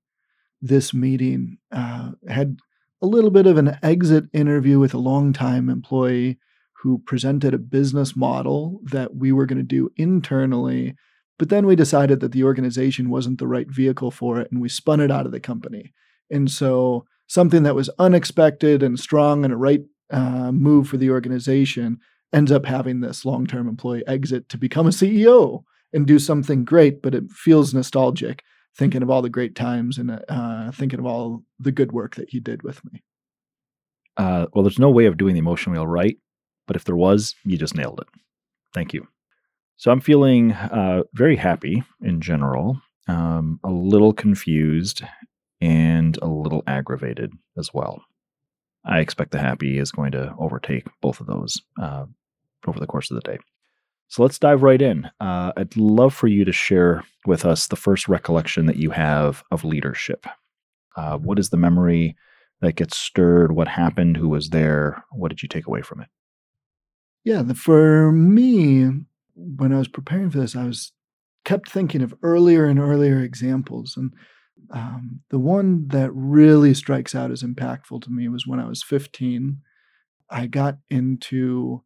[0.62, 2.56] this meeting, uh, had
[3.02, 6.38] a little bit of an exit interview with a longtime employee
[6.82, 10.94] who presented a business model that we were going to do internally.
[11.38, 14.70] But then we decided that the organization wasn't the right vehicle for it, and we
[14.70, 15.92] spun it out of the company.
[16.30, 21.08] And so something that was unexpected and strong and a right uh, move for the
[21.08, 21.98] organization
[22.30, 25.62] ends up having this long term employee exit to become a CEO
[25.94, 28.42] and do something great, but it feels nostalgic
[28.76, 32.28] thinking of all the great times and uh, thinking of all the good work that
[32.28, 33.02] he did with me.
[34.18, 36.18] Uh, well, there's no way of doing the emotion wheel right,
[36.66, 38.08] but if there was, you just nailed it.
[38.74, 39.08] Thank you.
[39.78, 42.78] So I'm feeling uh, very happy in general,
[43.08, 45.02] um, a little confused,
[45.62, 48.02] and a little aggravated as well.
[48.84, 52.06] I expect the happy is going to overtake both of those uh,
[52.66, 53.38] over the course of the day.
[54.08, 55.08] So let's dive right in.
[55.20, 59.44] Uh, I'd love for you to share with us the first recollection that you have
[59.52, 60.26] of leadership.
[60.96, 62.16] Uh, what is the memory
[62.60, 63.52] that gets stirred?
[63.52, 64.16] What happened?
[64.16, 65.04] Who was there?
[65.12, 66.08] What did you take away from it?
[67.24, 68.90] Yeah, the, for me,
[69.36, 70.90] when I was preparing for this, I was
[71.44, 73.96] kept thinking of earlier and earlier examples.
[73.96, 74.12] And
[74.70, 78.82] um, the one that really strikes out as impactful to me was when I was
[78.82, 79.58] 15.
[80.30, 81.82] I got into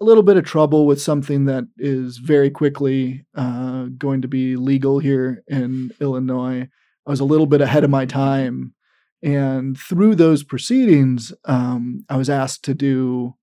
[0.00, 4.56] a little bit of trouble with something that is very quickly uh, going to be
[4.56, 6.68] legal here in Illinois.
[7.06, 8.74] I was a little bit ahead of my time.
[9.22, 13.34] And through those proceedings, um, I was asked to do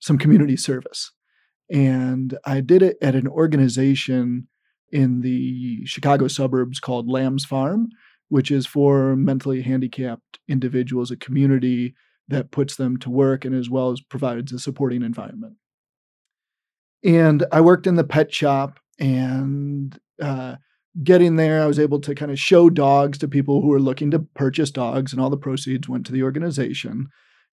[0.00, 1.12] some community service.
[1.70, 4.48] And I did it at an organization
[4.92, 7.88] in the Chicago suburbs called Lamb's Farm,
[8.28, 11.94] which is for mentally handicapped individuals, a community
[12.28, 15.54] that puts them to work and as well as provides a supporting environment.
[17.04, 20.56] And I worked in the pet shop and uh,
[21.02, 24.10] getting there, I was able to kind of show dogs to people who were looking
[24.10, 27.08] to purchase dogs, and all the proceeds went to the organization.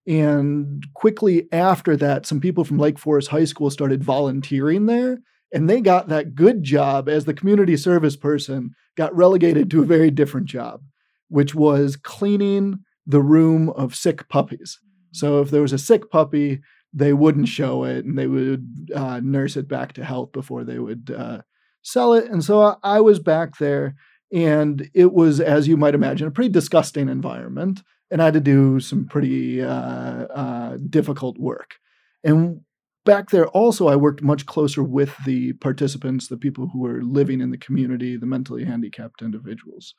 [0.06, 5.20] And quickly after that, some people from Lake Forest High School started volunteering there
[5.54, 9.86] and they got that good job as the community service person, got relegated to a
[9.86, 10.82] very different job,
[11.30, 14.80] which was cleaning the room of sick puppies.
[15.14, 16.60] So if there was a sick puppy,
[16.94, 20.80] they wouldn't show it and they would uh, nurse it back to health before they
[20.80, 21.42] would uh,
[21.82, 22.30] sell it.
[22.30, 23.96] And so I was back there,
[24.34, 27.82] and it was, as you might imagine, a pretty disgusting environment.
[28.12, 31.76] And I had to do some pretty uh, uh difficult work.
[32.24, 32.62] And
[33.08, 37.40] back there also i worked much closer with the participants the people who were living
[37.40, 39.96] in the community the mentally handicapped individuals.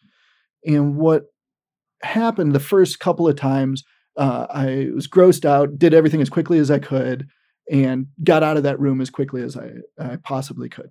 [0.66, 1.24] And what
[2.02, 3.82] happened the first couple of times
[4.18, 7.26] uh, i was grossed out did everything as quickly as i could
[7.70, 10.90] and got out of that room as quickly as i, I possibly could.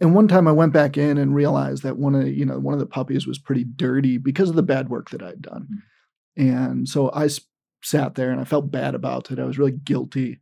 [0.00, 2.74] And one time i went back in and realized that one of you know one
[2.74, 5.66] of the puppies was pretty dirty because of the bad work that i'd done.
[6.38, 6.48] Mm-hmm.
[6.48, 7.28] and so i
[7.82, 9.40] sat there and i felt bad about it.
[9.40, 10.38] I was really guilty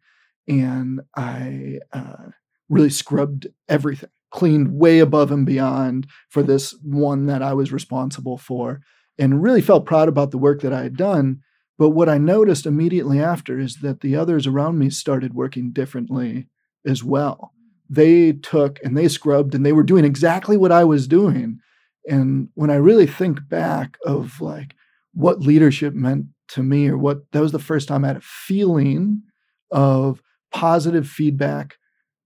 [0.49, 2.31] and I uh,
[2.69, 8.39] really scrubbed everything, cleaned way above and beyond for this one that I was responsible
[8.39, 8.81] for,
[9.19, 11.41] and really felt proud about the work that I had done.
[11.79, 16.49] But what I noticed immediately after is that the others around me started working differently
[16.85, 17.53] as well.
[17.89, 21.61] They took and they scrubbed and they were doing exactly what I was doing.
[22.07, 24.75] And when I really think back of like
[25.15, 28.23] what leadership meant to me, or what that was the first time I had a
[28.23, 29.23] feeling
[29.71, 30.23] of
[30.53, 31.77] positive feedback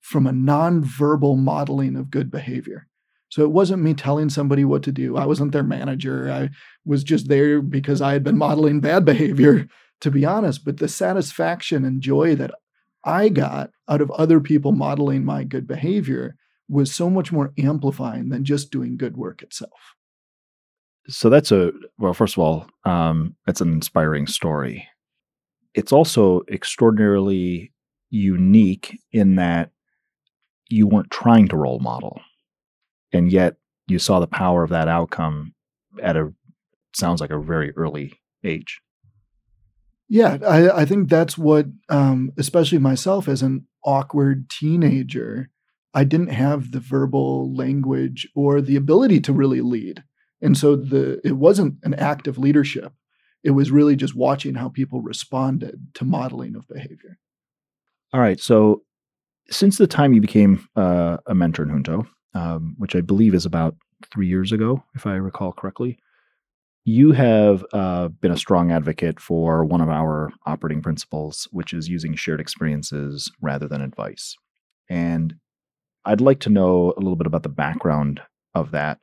[0.01, 2.87] from a nonverbal modeling of good behavior.
[3.29, 5.17] So it wasn't me telling somebody what to do.
[5.17, 6.31] I wasn't their manager.
[6.31, 6.51] I
[6.85, 9.69] was just there because I had been modeling bad behavior,
[10.03, 10.65] to be honest.
[10.65, 12.51] But the satisfaction and joy that
[13.05, 16.37] I got out of other people modeling my good behavior
[16.69, 19.95] was so much more amplifying than just doing good work itself.
[21.09, 24.87] So that's a, well, first of all, um, it's an inspiring story.
[25.75, 27.72] It's also extraordinarily
[28.13, 29.71] unique in that
[30.69, 32.21] you weren't trying to role model.
[33.13, 33.57] And yet
[33.89, 35.55] you saw the power of that outcome
[36.01, 36.33] at a
[36.95, 38.13] sounds like a very early
[38.45, 38.81] age.
[40.09, 45.49] Yeah i, I think that's what um, especially myself as an awkward teenager
[45.95, 50.05] i didn't have the verbal language or the ability to really lead.
[50.43, 52.93] And so the it wasn't an act of leadership.
[53.43, 57.19] It was really just watching how people responded to modeling of behavior
[58.13, 58.41] all right.
[58.41, 58.83] So,
[59.51, 63.47] since the time you became uh, a mentor in Junto, um, which I believe is
[63.47, 63.77] about
[64.13, 65.99] three years ago, if I recall correctly,
[66.85, 71.89] you have uh, been a strong advocate for one of our operating principles, which is
[71.89, 74.37] using shared experiences rather than advice.
[74.91, 75.37] And
[76.05, 78.21] I'd like to know a little bit about the background
[78.55, 78.99] of that,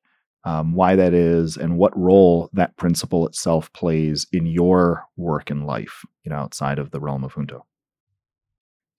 [0.45, 5.67] um, why that is, and what role that principle itself plays in your work and
[5.67, 7.65] life, you know, outside of the realm of Junto.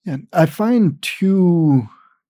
[0.06, 1.82] And I find two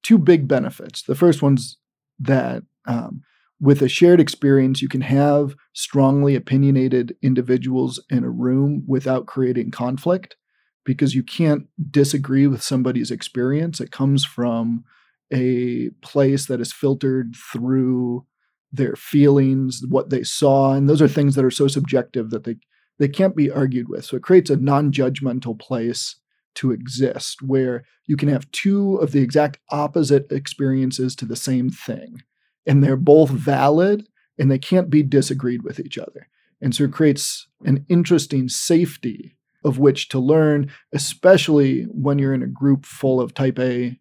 [0.03, 1.03] two big benefits.
[1.03, 1.77] The first one's
[2.19, 3.23] that um,
[3.61, 9.71] with a shared experience, you can have strongly opinionated individuals in a room without creating
[9.71, 10.37] conflict
[10.85, 13.81] because you can't disagree with somebody's experience.
[13.81, 14.85] It comes from
[15.33, 18.25] a place that is filtered through
[18.73, 22.57] their feelings, what they saw, and those are things that are so subjective that they
[22.99, 24.05] they can't be argued with.
[24.05, 26.17] So it creates a non-judgmental place
[26.57, 31.71] to exist where you can have two of the exact opposite experiences to the same
[31.71, 32.23] thing
[32.67, 34.07] and they're both valid
[34.39, 36.29] and they can't be disagreed with each other.
[36.61, 42.43] And so it creates an interesting safety of which to learn especially when you're in
[42.43, 43.99] a group full of type a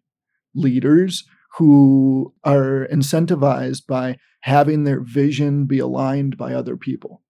[0.54, 1.24] leaders
[1.58, 7.22] who are incentivized by having their vision be aligned by other people.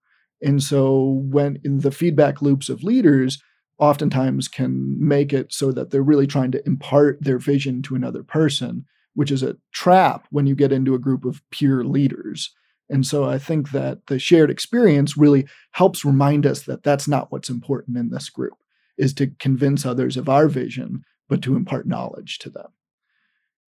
[0.43, 3.43] And so when in the feedback loops of leaders
[3.81, 8.23] oftentimes can make it so that they're really trying to impart their vision to another
[8.23, 12.55] person, which is a trap when you get into a group of peer leaders.
[12.91, 17.33] And so I think that the shared experience really helps remind us that that's not
[17.33, 18.55] what's important in this group
[18.99, 22.67] is to convince others of our vision, but to impart knowledge to them.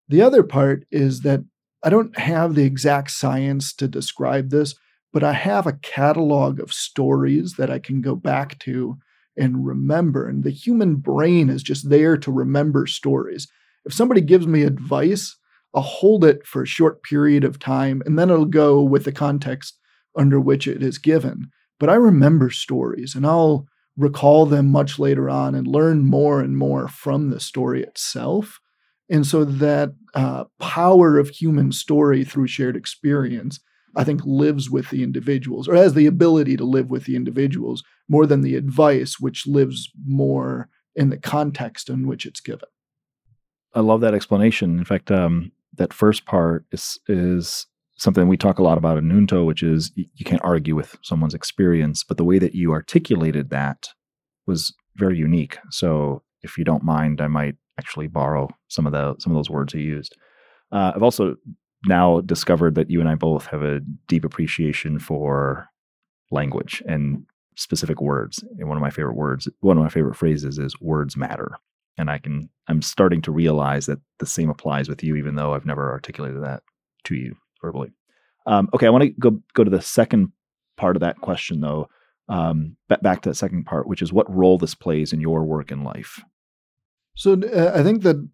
[0.09, 1.45] The other part is that
[1.83, 4.75] I don't have the exact science to describe this,
[5.13, 8.97] but I have a catalog of stories that I can go back to
[9.37, 10.27] and remember.
[10.27, 13.47] And the human brain is just there to remember stories.
[13.85, 15.35] If somebody gives me advice,
[15.73, 19.11] I'll hold it for a short period of time and then it'll go with the
[19.11, 19.79] context
[20.17, 21.49] under which it is given.
[21.79, 23.67] But I remember stories and I'll
[23.97, 28.59] recall them much later on and learn more and more from the story itself.
[29.09, 33.59] And so that uh, power of human story through shared experience,
[33.95, 37.83] I think, lives with the individuals or has the ability to live with the individuals
[38.07, 42.67] more than the advice, which lives more in the context in which it's given.
[43.73, 44.77] I love that explanation.
[44.77, 47.65] In fact, um, that first part is is
[47.97, 51.33] something we talk a lot about in Junto, which is you can't argue with someone's
[51.33, 53.89] experience, but the way that you articulated that
[54.47, 55.57] was very unique.
[55.69, 59.49] So if you don't mind, I might actually borrow some of the some of those
[59.49, 60.15] words you used.
[60.71, 61.35] Uh, I've also
[61.85, 65.67] now discovered that you and I both have a deep appreciation for
[66.29, 67.25] language and
[67.55, 68.43] specific words.
[68.59, 71.57] And one of my favorite words, one of my favorite phrases is words matter
[71.97, 75.53] and I can I'm starting to realize that the same applies with you, even though
[75.53, 76.63] I've never articulated that
[77.05, 77.91] to you verbally.
[78.45, 80.31] Um, okay, I want to go go to the second
[80.77, 81.87] part of that question though.
[82.29, 85.69] Um, back to the second part, which is what role this plays in your work
[85.69, 86.21] and life.
[87.15, 88.27] So uh, I think that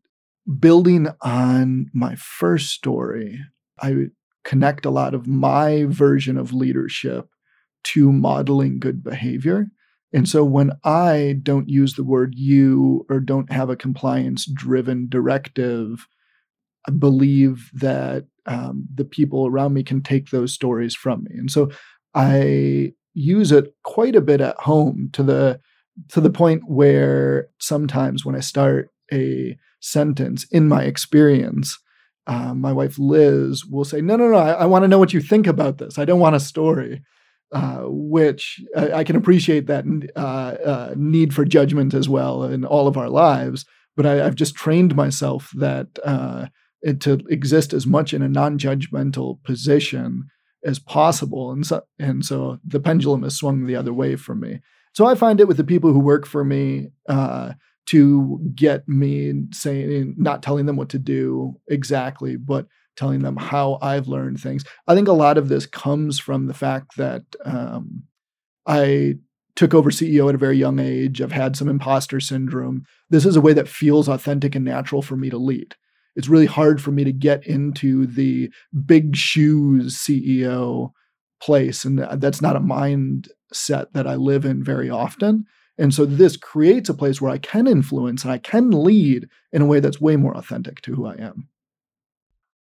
[0.60, 3.40] building on my first story,
[3.82, 4.08] I
[4.44, 7.28] connect a lot of my version of leadership
[7.84, 9.68] to modeling good behavior.
[10.14, 15.10] And so when I don't use the word you or don't have a compliance driven
[15.10, 16.08] directive,
[16.88, 21.32] I believe that um, the people around me can take those stories from me.
[21.38, 21.70] And so
[22.16, 25.60] I use it quite a bit at home to the
[26.10, 31.78] to the point where sometimes when I start a sentence in my experience,
[32.26, 34.38] uh, my wife Liz will say, "No, no, no!
[34.38, 35.98] I, I want to know what you think about this.
[35.98, 37.02] I don't want a story."
[37.52, 39.86] uh, which I, I, can appreciate that
[40.16, 43.66] uh, uh, need for judgment as well in all of our lives.
[43.96, 46.48] But I, have just trained myself that uh,
[46.82, 50.26] it, to exist as much in a non-judgmental position
[50.66, 54.60] as possible, and so and so the pendulum has swung the other way for me.
[54.94, 57.54] So I find it with the people who work for me uh,
[57.88, 63.78] to get me saying, not telling them what to do exactly, but telling them how
[63.82, 64.64] I've learned things.
[64.88, 68.04] I think a lot of this comes from the fact that um,
[68.66, 69.16] I
[69.56, 71.22] took over CEO at a very young age.
[71.22, 72.84] I've had some imposter syndrome.
[73.10, 75.76] This is a way that feels authentic and natural for me to lead.
[76.16, 78.52] It's really hard for me to get into the
[78.86, 80.92] big shoes CEO
[81.42, 81.86] place.
[81.86, 85.46] And that's not a mindset that I live in very often.
[85.78, 89.62] And so this creates a place where I can influence and I can lead in
[89.62, 91.50] a way that's way more authentic to who I am.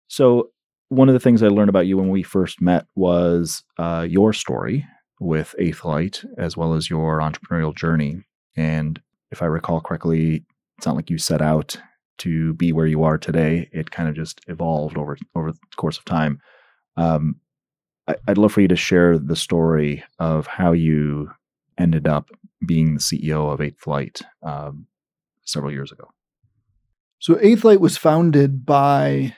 [0.08, 0.50] So,
[0.90, 4.34] one of the things I learned about you when we first met was uh, your
[4.34, 4.86] story
[5.20, 8.22] with 8th Light, as well as your entrepreneurial journey.
[8.56, 9.02] And
[9.32, 10.46] if I recall correctly,
[10.78, 11.78] it's not like you set out
[12.20, 13.68] to be where you are today.
[13.74, 16.40] It kind of just evolved over over the course of time.
[16.98, 17.38] Um,
[18.08, 21.32] I, would love for you to share the story of how you
[21.78, 22.30] ended up
[22.66, 24.88] being the CEO of 8th Light um,
[25.46, 26.10] several years ago.
[27.20, 29.36] So 8th Light was founded by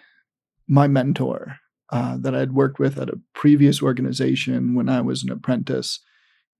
[0.67, 1.57] my mentor
[1.89, 5.99] uh, that I'd worked with at a previous organization when I was an apprentice.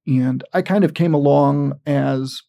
[0.06, 2.42] And I kind of came along as,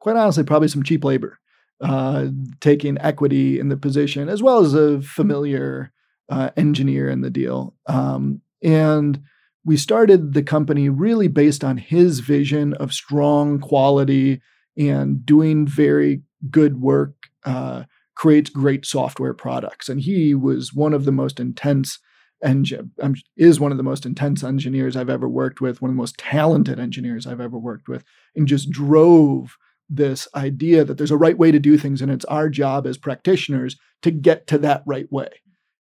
[0.00, 1.38] quite honestly, probably some cheap labor,
[1.82, 2.28] uh,
[2.60, 5.92] taking equity in the position, as well as a familiar
[6.30, 7.74] uh, engineer in the deal.
[7.86, 9.20] Um, and
[9.64, 14.40] we started the company really based on his vision of strong quality
[14.76, 17.84] and doing very good work uh,
[18.14, 19.88] creates great software products.
[19.88, 21.98] And he was one of the most intense
[22.44, 26.00] um, is one of the most intense engineers I've ever worked with, one of the
[26.00, 28.02] most talented engineers I've ever worked with,
[28.34, 29.56] and just drove
[29.88, 32.98] this idea that there's a right way to do things, and it's our job as
[32.98, 35.28] practitioners to get to that right way.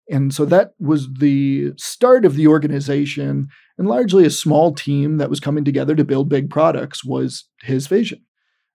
[0.08, 3.48] And so that was the start of the organization,
[3.78, 7.86] and largely a small team that was coming together to build big products was his
[7.86, 8.20] vision.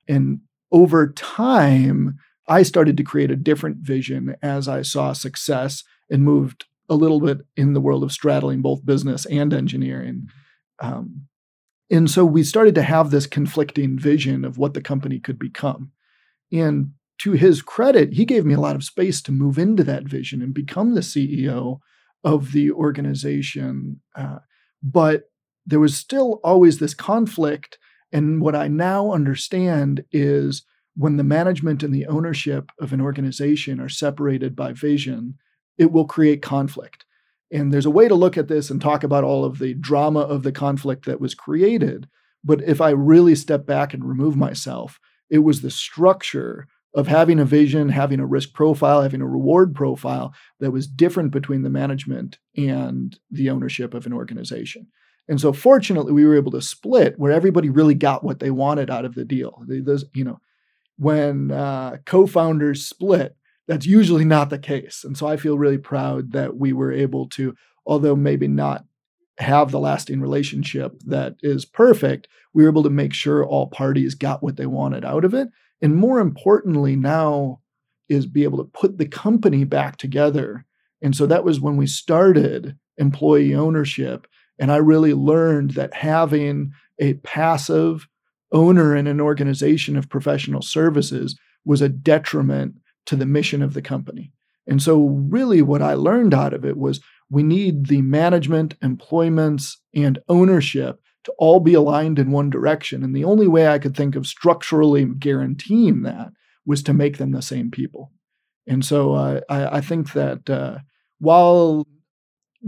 [0.08, 0.41] And
[0.72, 6.66] over time, I started to create a different vision as I saw success and moved
[6.89, 10.28] a little bit in the world of straddling both business and engineering.
[10.80, 11.28] Um,
[11.91, 15.91] And so we started to have this conflicting vision of what the company could become.
[16.52, 20.04] And to his credit, he gave me a lot of space to move into that
[20.04, 21.80] vision and become the CEO
[22.24, 24.02] of the organization.
[24.16, 24.39] Uh,
[24.82, 25.30] but
[25.65, 27.77] there was still always this conflict.
[28.11, 30.63] And what I now understand is
[30.95, 35.36] when the management and the ownership of an organization are separated by vision,
[35.77, 37.05] it will create conflict.
[37.51, 40.19] And there's a way to look at this and talk about all of the drama
[40.19, 42.07] of the conflict that was created.
[42.43, 44.99] But if I really step back and remove myself,
[45.30, 49.76] it was the structure of having a vision, having a risk profile, having a reward
[49.76, 54.88] profile that was different between the management and the ownership of an organization.
[55.28, 58.90] And so fortunately we were able to split where everybody really got what they wanted
[58.90, 59.64] out of the deal.
[59.68, 60.40] Those, you know,
[60.98, 63.36] when uh, co-founders split,
[63.68, 65.04] that's usually not the case.
[65.04, 68.86] And so I feel really proud that we were able to, although maybe not
[69.38, 74.16] have the lasting relationship that is perfect, we were able to make sure all parties
[74.16, 75.50] got what they wanted out of it.
[75.82, 77.61] And more importantly, now
[78.09, 80.65] is be able to put the company back together.
[81.01, 84.27] And so that was when we started employee ownership.
[84.57, 88.07] And I really learned that having a passive
[88.51, 92.75] owner in an organization of professional services was a detriment
[93.05, 94.34] to the mission of the company.
[94.67, 96.99] And so, really, what I learned out of it was
[97.30, 103.03] we need the management, employments, and ownership to all be aligned in one direction.
[103.03, 106.30] And the only way I could think of structurally guaranteeing that
[106.65, 108.11] was to make them the same people.
[108.67, 110.80] And so, uh, I, I, think that uh,
[111.20, 111.88] while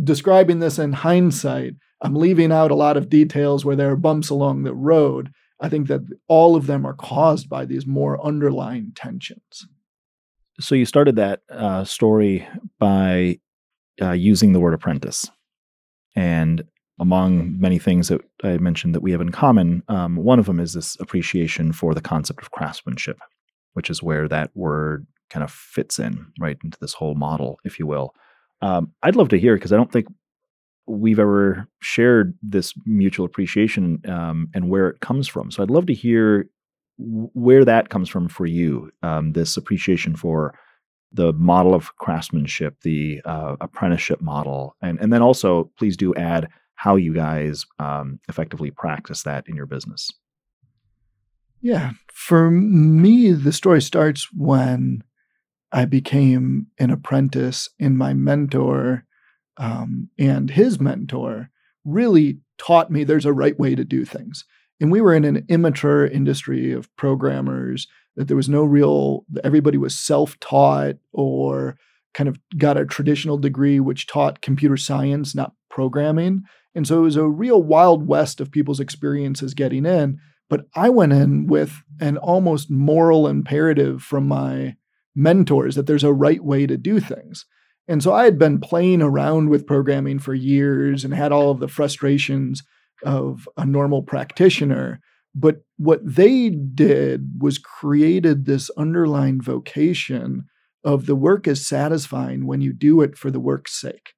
[0.04, 4.30] describing this in hindsight, I'm leaving out a lot of details where there are bumps
[4.30, 5.32] along the road.
[5.60, 9.68] I think that all of them are caused by these more underlying tensions.
[10.60, 12.47] So you started that uh, story
[12.80, 13.39] by
[14.02, 15.30] uh, using the word apprentice,
[16.16, 16.64] and
[17.02, 20.60] among many things that I mentioned that we have in common, um, one of them
[20.60, 23.18] is this appreciation for the concept of craftsmanship,
[23.74, 27.80] which is where that word kind of fits in right into this whole model, if
[27.80, 28.14] you will.
[28.62, 30.06] Um, I'd love to hear because I don't think
[30.86, 35.49] we've ever shared this mutual appreciation um, and where it comes from.
[35.49, 36.49] So I'd love to hear
[36.97, 40.54] where that comes from for you, um, this appreciation for
[41.12, 46.47] the model of craftsmanship, the uh, apprenticeship model, and and then also please do add
[46.82, 50.12] how you guys um, effectively practice that in your business.
[51.62, 55.04] Yeah, for me, the story starts when
[55.72, 59.06] I became an apprentice, and my mentor
[59.58, 61.52] um, and his mentor
[61.86, 64.44] really taught me there's a right way to do things.
[64.80, 69.78] And we were in an immature industry of programmers that there was no real, everybody
[69.78, 71.78] was self taught or
[72.16, 76.44] kind of got a traditional degree which taught computer science, not programming.
[76.76, 80.20] And so it was a real wild west of people's experiences getting in.
[80.50, 84.76] But I went in with an almost moral imperative from my
[85.16, 87.46] mentors that there's a right way to do things.
[87.88, 91.60] And so I had been playing around with programming for years and had all of
[91.60, 92.64] the frustrations
[93.04, 95.00] of a normal practitioner.
[95.34, 100.46] But what they did was created this underlying vocation
[100.84, 104.14] of the work is satisfying when you do it for the work's sake.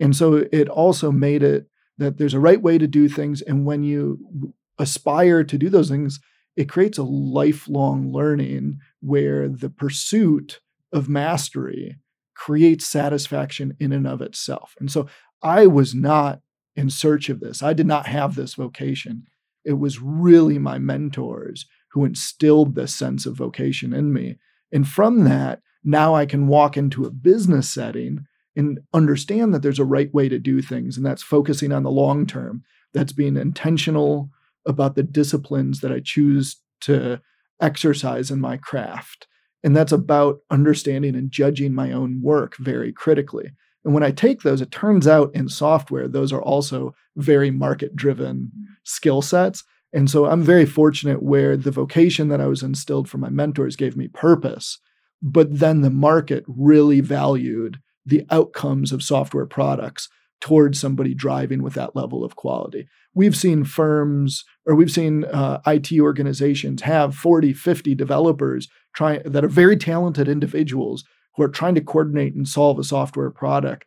[0.00, 1.66] And so it also made it
[1.98, 3.42] that there's a right way to do things.
[3.42, 6.20] And when you aspire to do those things,
[6.56, 10.60] it creates a lifelong learning where the pursuit
[10.92, 11.96] of mastery
[12.34, 14.74] creates satisfaction in and of itself.
[14.78, 15.08] And so
[15.42, 16.40] I was not
[16.76, 17.62] in search of this.
[17.62, 19.24] I did not have this vocation.
[19.64, 24.36] It was really my mentors who instilled this sense of vocation in me.
[24.72, 28.26] And from that, now I can walk into a business setting
[28.58, 30.96] and understand that there's a right way to do things.
[30.96, 32.64] And that's focusing on the long term.
[32.92, 34.30] That's being intentional
[34.66, 37.20] about the disciplines that I choose to
[37.60, 39.28] exercise in my craft.
[39.62, 43.52] And that's about understanding and judging my own work very critically.
[43.84, 47.94] And when I take those, it turns out in software, those are also very market
[47.94, 48.64] driven mm-hmm.
[48.82, 49.62] skill sets.
[49.92, 53.76] And so I'm very fortunate where the vocation that I was instilled from my mentors
[53.76, 54.78] gave me purpose,
[55.22, 57.78] but then the market really valued
[58.08, 60.08] the outcomes of software products
[60.40, 62.88] towards somebody driving with that level of quality.
[63.14, 69.44] We've seen firms or we've seen uh, IT organizations have 40, 50 developers try, that
[69.44, 71.04] are very talented individuals
[71.36, 73.86] who are trying to coordinate and solve a software product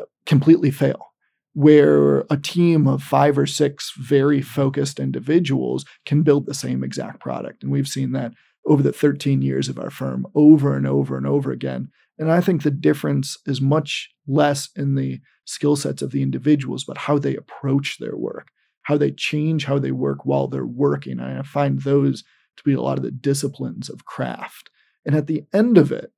[0.00, 1.06] uh, completely fail.
[1.52, 7.18] Where a team of five or six very focused individuals can build the same exact
[7.20, 7.62] product.
[7.62, 8.32] And we've seen that
[8.64, 11.90] over the 13 years of our firm over and over and over again.
[12.20, 16.84] And I think the difference is much less in the skill sets of the individuals,
[16.84, 18.48] but how they approach their work.
[18.82, 21.20] how they change how they work while they're working.
[21.20, 22.24] And I find those
[22.56, 24.70] to be a lot of the disciplines of craft.
[25.04, 26.12] And at the end of it,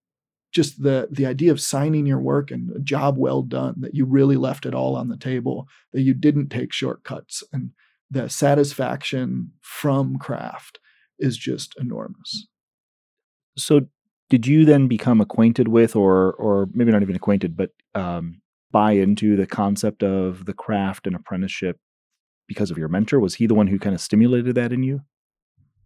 [0.53, 4.05] just the the idea of signing your work and a job well done, that you
[4.05, 7.71] really left it all on the table, that you didn't take shortcuts, and
[8.11, 10.79] the satisfaction from craft
[11.19, 12.47] is just enormous.
[13.57, 13.89] So,
[14.33, 18.93] did you then become acquainted with, or or maybe not even acquainted, but um, buy
[18.93, 21.79] into the concept of the craft and apprenticeship
[22.49, 23.21] because of your mentor?
[23.21, 25.03] Was he the one who kind of stimulated that in you?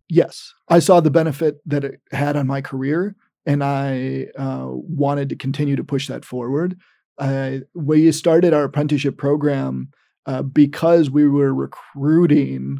[0.09, 3.17] Yes, I saw the benefit that it had on my career,
[3.47, 6.79] and I uh, wanted to continue to push that forward.
[7.19, 9.91] Uh, we started our apprenticeship program
[10.27, 12.79] uh, because we were recruiting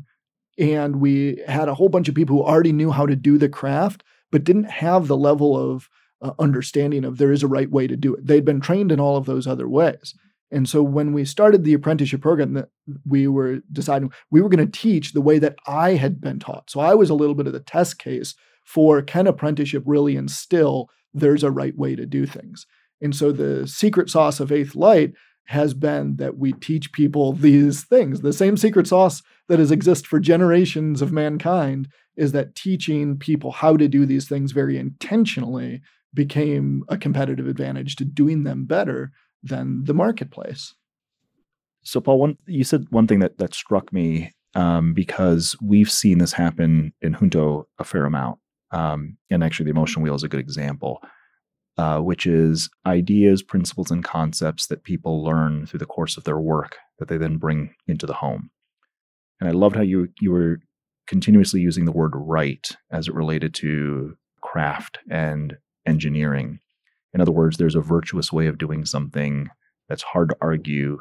[0.59, 3.49] and we had a whole bunch of people who already knew how to do the
[3.49, 5.89] craft but didn't have the level of
[6.23, 8.27] uh, understanding of there is a right way to do it.
[8.27, 10.15] They'd been trained in all of those other ways.
[10.51, 12.69] And so when we started the apprenticeship program that
[13.05, 16.71] we were deciding we were going to teach the way that i had been taught.
[16.71, 20.89] So i was a little bit of the test case for can apprenticeship really instill
[21.13, 22.67] there's a right way to do things?
[23.01, 25.13] And so the secret sauce of 8th Light
[25.47, 28.21] has been that we teach people these things.
[28.21, 33.53] The same secret sauce that has existed for generations of mankind is that teaching people
[33.53, 35.83] how to do these things very intentionally
[36.15, 39.13] became a competitive advantage to doing them better
[39.43, 40.75] than the marketplace.
[41.83, 46.19] So, Paul, one you said one thing that that struck me um, because we've seen
[46.19, 48.39] this happen in Junto a fair amount,
[48.73, 51.01] um, and actually, the emotion wheel is a good example
[51.79, 56.39] uh, which is ideas, principles, and concepts that people learn through the course of their
[56.39, 58.51] work that they then bring into the home.
[59.41, 60.61] And I loved how you you were
[61.07, 66.61] continuously using the word right as it related to craft and engineering.
[67.15, 69.49] In other words, there's a virtuous way of doing something
[69.89, 70.99] that's hard to argue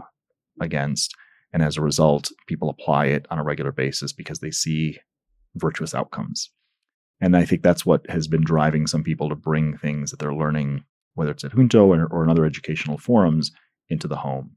[0.61, 1.13] against.
[1.51, 4.99] And as a result, people apply it on a regular basis because they see
[5.55, 6.49] virtuous outcomes.
[7.21, 10.33] And I think that's what has been driving some people to bring things that they're
[10.33, 10.83] learning,
[11.13, 13.51] whether it's at Junto or, or in other educational forums,
[13.89, 14.51] into the home.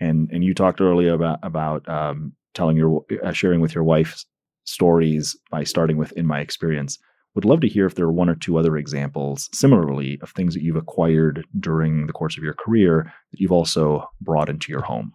[0.00, 4.24] And and you talked earlier about about um, telling your uh, sharing with your wife
[4.68, 6.98] stories by starting with in my experience.
[7.34, 10.54] Would love to hear if there are one or two other examples, similarly, of things
[10.54, 14.82] that you've acquired during the course of your career that you've also brought into your
[14.82, 15.12] home.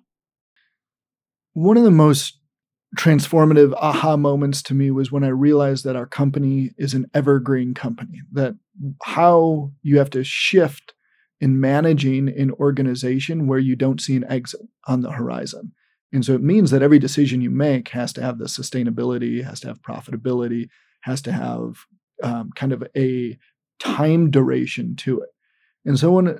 [1.53, 2.39] One of the most
[2.97, 7.73] transformative aha moments to me was when I realized that our company is an evergreen
[7.73, 8.55] company, that
[9.03, 10.93] how you have to shift
[11.41, 15.73] in managing an organization where you don't see an exit on the horizon.
[16.13, 19.59] And so it means that every decision you make has to have the sustainability, has
[19.61, 20.69] to have profitability,
[21.01, 21.79] has to have
[22.21, 23.37] um, kind of a
[23.79, 25.29] time duration to it.
[25.85, 26.39] And so when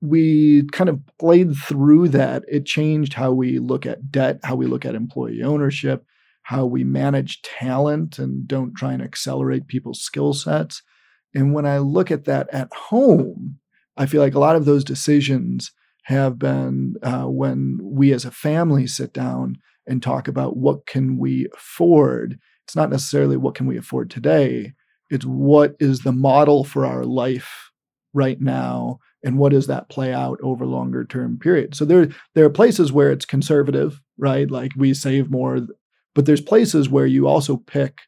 [0.00, 2.44] we kind of played through that.
[2.48, 6.04] It changed how we look at debt, how we look at employee ownership,
[6.42, 10.82] how we manage talent and don't try and accelerate people's skill sets.
[11.34, 13.58] And when I look at that at home,
[13.96, 15.72] I feel like a lot of those decisions
[16.06, 19.56] have been uh, when we as a family sit down
[19.88, 22.38] and talk about what can we afford.
[22.64, 24.72] It's not necessarily what can we afford today.
[25.10, 27.72] It's what is the model for our life
[28.14, 32.46] right now and what does that play out over longer term periods so there there
[32.46, 35.60] are places where it's conservative right like we save more
[36.14, 38.00] but there's places where you also pick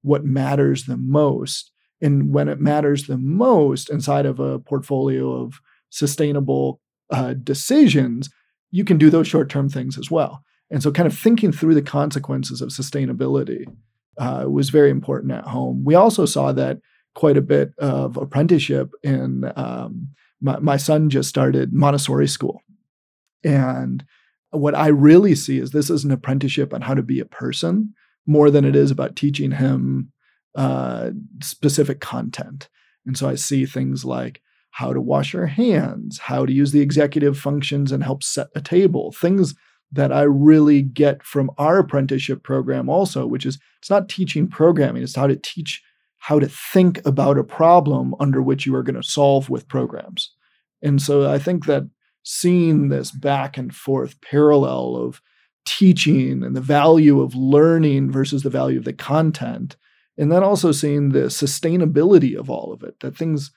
[0.00, 5.60] what matters the most and when it matters the most inside of a portfolio of
[5.90, 6.80] sustainable
[7.10, 8.30] uh, decisions
[8.70, 11.74] you can do those short term things as well and so kind of thinking through
[11.74, 13.64] the consequences of sustainability
[14.18, 16.78] uh, was very important at home we also saw that
[17.14, 20.08] quite a bit of apprenticeship in um,
[20.40, 22.62] my, my son just started Montessori school.
[23.44, 24.04] And
[24.50, 27.94] what I really see is this is an apprenticeship on how to be a person
[28.26, 30.12] more than it is about teaching him
[30.54, 31.10] uh,
[31.42, 32.68] specific content.
[33.06, 34.40] And so I see things like
[34.70, 38.60] how to wash your hands, how to use the executive functions and help set a
[38.60, 39.54] table, things
[39.92, 45.02] that I really get from our apprenticeship program also, which is it's not teaching programming,
[45.02, 45.82] it's how to teach
[46.18, 50.30] how to think about a problem under which you are going to solve with programs.
[50.82, 51.88] And so I think that
[52.22, 55.22] seeing this back and forth parallel of
[55.66, 59.76] teaching and the value of learning versus the value of the content,
[60.18, 63.50] and then also seeing the sustainability of all of it, that things,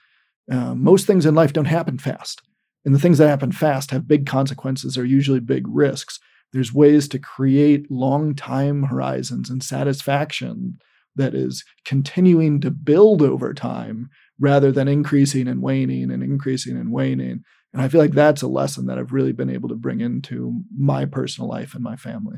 [0.52, 2.41] uh, most things in life don't happen fast.
[2.86, 6.20] And the things that happen fast have big consequences, are usually big risks.
[6.52, 10.80] There's ways to create long time horizons and satisfaction
[11.16, 16.91] that is continuing to build over time rather than increasing and waning and increasing and
[16.91, 17.44] waning.
[17.72, 20.62] And I feel like that's a lesson that I've really been able to bring into
[20.76, 22.38] my personal life and my family.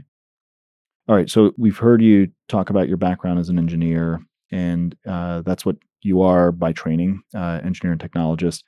[1.08, 1.30] All right.
[1.30, 5.78] So we've heard you talk about your background as an engineer, and uh, that's what
[6.02, 8.64] you are by training, uh, engineer and technologist.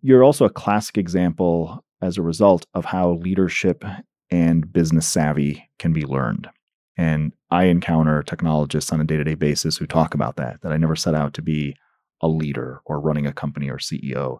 [0.00, 3.84] You're also a classic example as a result of how leadership
[4.30, 6.48] and business savvy can be learned.
[6.96, 10.72] And I encounter technologists on a day to day basis who talk about that, that
[10.72, 11.76] I never set out to be
[12.20, 14.38] a leader or running a company or CEO.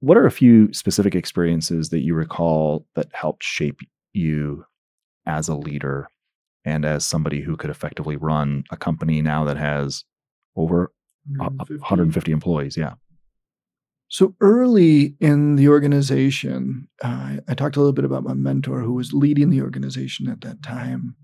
[0.00, 3.80] What are a few specific experiences that you recall that helped shape
[4.12, 4.64] you
[5.26, 6.08] as a leader
[6.64, 10.04] and as somebody who could effectively run a company now that has
[10.56, 10.92] over
[11.26, 12.76] 150, 150 employees?
[12.76, 12.94] Yeah.
[14.08, 18.94] So early in the organization, uh, I talked a little bit about my mentor who
[18.94, 21.14] was leading the organization at that time,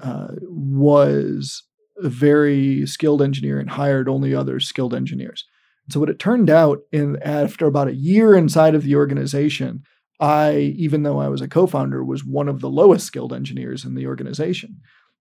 [0.00, 1.62] uh, was
[1.98, 5.44] a very skilled engineer and hired only other skilled engineers.
[5.90, 9.82] So what it turned out in after about a year inside of the organization,
[10.18, 13.94] I, even though I was a co-founder, was one of the lowest skilled engineers in
[13.94, 14.80] the organization.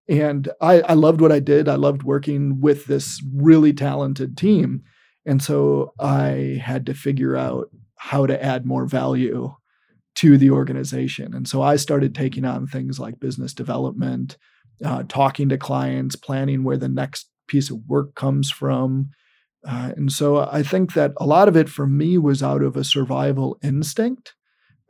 [0.08, 1.68] And I, I loved what I did.
[1.68, 4.84] I loved working with this really talented team.
[5.26, 9.56] And so I had to figure out how to add more value
[10.16, 11.34] to the organization.
[11.34, 14.38] And so I started taking on things like business development,
[14.84, 19.10] uh, talking to clients, planning where the next piece of work comes from.
[19.68, 22.78] Uh, and so I think that a lot of it for me was out of
[22.78, 24.36] a survival instinct,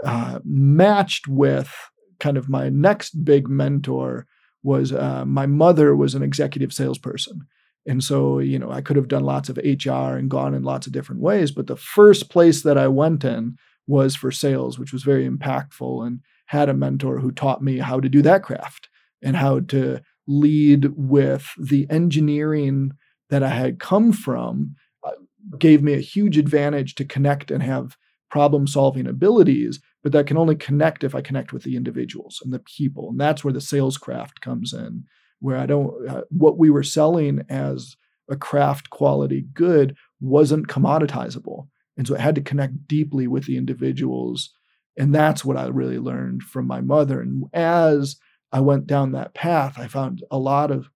[0.03, 1.74] uh, matched with
[2.20, 4.28] kind of my next big mentor
[4.66, 7.45] was uh, my mother was an executive salesperson.
[7.86, 10.88] And so, you know, I could have done lots of HR and gone in lots
[10.88, 14.91] of different ways, but the first place that I went in was for sales, which
[14.91, 18.89] was very impactful and had a mentor who taught me how to do that craft
[19.22, 22.91] and how to lead with the engineering
[23.30, 25.11] that I had come from uh,
[25.59, 27.97] gave me a huge advantage to connect and have
[28.32, 32.53] problem solving abilities, but that can only connect if I connect with the individuals and
[32.53, 33.10] the people.
[33.10, 35.06] And that's where the sales craft comes in
[35.39, 37.95] where I don't, uh, what we were selling as
[38.30, 41.70] a craft quality good wasn't commoditizable.
[41.97, 44.53] And so it had to connect deeply with the individuals.
[44.95, 47.20] And that's what I really learned from my mother.
[47.20, 48.18] And as
[48.51, 50.91] I went down that path, I found a lot of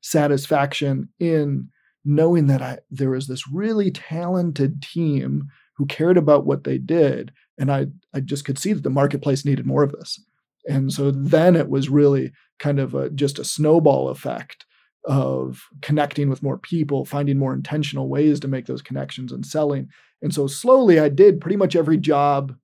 [0.00, 1.68] satisfaction in
[2.06, 7.32] knowing that I, there was this really talented team who cared about what they did.
[7.60, 10.18] And I, I just could see that the marketplace needed more of this.
[10.66, 14.66] And so then it was really kind of a, just a snowball effect
[15.04, 19.88] of connecting with more people, finding more intentional ways to make those connections and selling.
[20.22, 22.54] And so slowly I did pretty much every job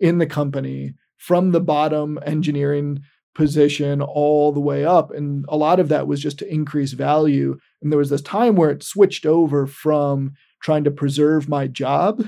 [0.00, 3.02] in the company from the bottom engineering
[3.34, 5.10] position all the way up.
[5.10, 7.58] And a lot of that was just to increase value.
[7.82, 10.32] And there was this time where it switched over from
[10.62, 12.26] trying to preserve my job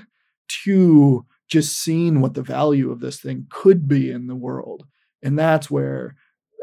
[0.64, 4.86] to just seeing what the value of this thing could be in the world.
[5.22, 6.14] And that's where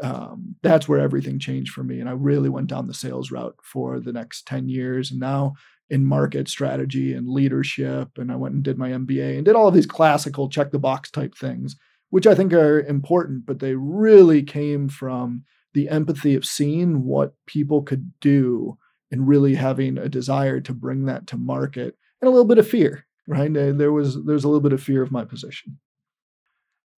[0.02, 3.56] um, that's where everything changed for me and i really went down the sales route
[3.62, 5.10] for the next 10 years.
[5.10, 5.54] And now
[5.88, 9.68] in market strategy and leadership and i went and did my mba and did all
[9.68, 11.76] of these classical check the box type things
[12.10, 17.34] which i think are important but they really came from the empathy of seeing what
[17.46, 18.76] people could do
[19.10, 22.66] and really having a desire to bring that to market and a little bit of
[22.66, 25.78] fear right there was there's a little bit of fear of my position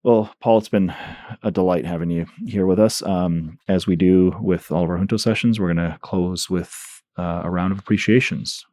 [0.04, 0.94] well, Paul, it's been
[1.42, 3.02] a delight having you here with us.
[3.02, 7.02] Um, as we do with all of our Junto sessions, we're going to close with
[7.18, 8.64] uh, a round of appreciations.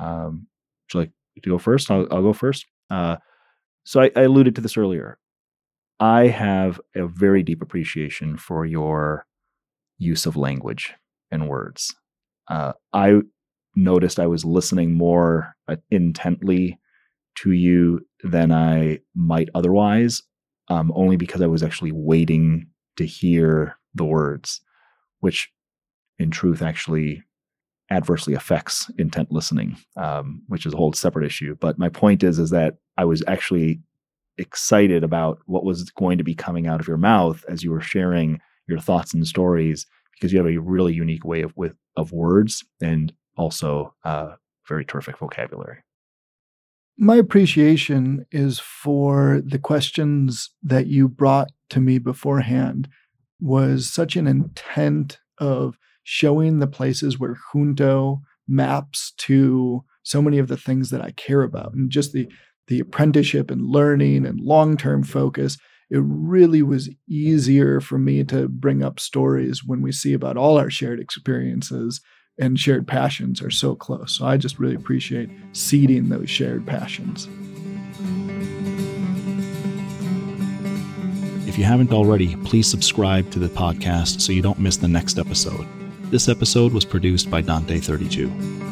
[0.00, 0.48] Um,
[0.84, 1.10] would you like
[1.42, 1.90] to go first?
[1.90, 2.66] I'll, go first.
[2.90, 3.16] Uh,
[3.84, 5.18] so I, I alluded to this earlier.
[6.00, 9.24] I have a very deep appreciation for your
[9.98, 10.94] use of language
[11.30, 11.94] and words.
[12.48, 13.20] Uh, I
[13.76, 16.80] noticed I was listening more uh, intently
[17.36, 20.22] to you than I might otherwise
[20.68, 22.66] um, only because I was actually waiting
[22.96, 24.60] to hear the words,
[25.20, 25.50] which
[26.18, 27.22] in truth actually
[27.90, 31.56] adversely affects intent listening, um, which is a whole separate issue.
[31.60, 33.82] But my point is, is that I was actually
[34.38, 37.80] excited about what was going to be coming out of your mouth as you were
[37.80, 42.12] sharing your thoughts and stories, because you have a really unique way of with of
[42.12, 45.82] words and also uh, very terrific vocabulary
[46.98, 52.88] my appreciation is for the questions that you brought to me beforehand
[53.40, 60.48] was such an intent of showing the places where Junto maps to so many of
[60.48, 62.28] the things that I care about and just the
[62.68, 65.58] the apprenticeship and learning and long-term focus.
[65.90, 70.58] It really was easier for me to bring up stories when we see about all
[70.58, 72.00] our shared experiences
[72.38, 74.16] and shared passions are so close.
[74.18, 77.28] So I just really appreciate seeding those shared passions.
[81.46, 85.18] If you haven't already, please subscribe to the podcast so you don't miss the next
[85.18, 85.66] episode.
[86.10, 88.71] This episode was produced by Dante32.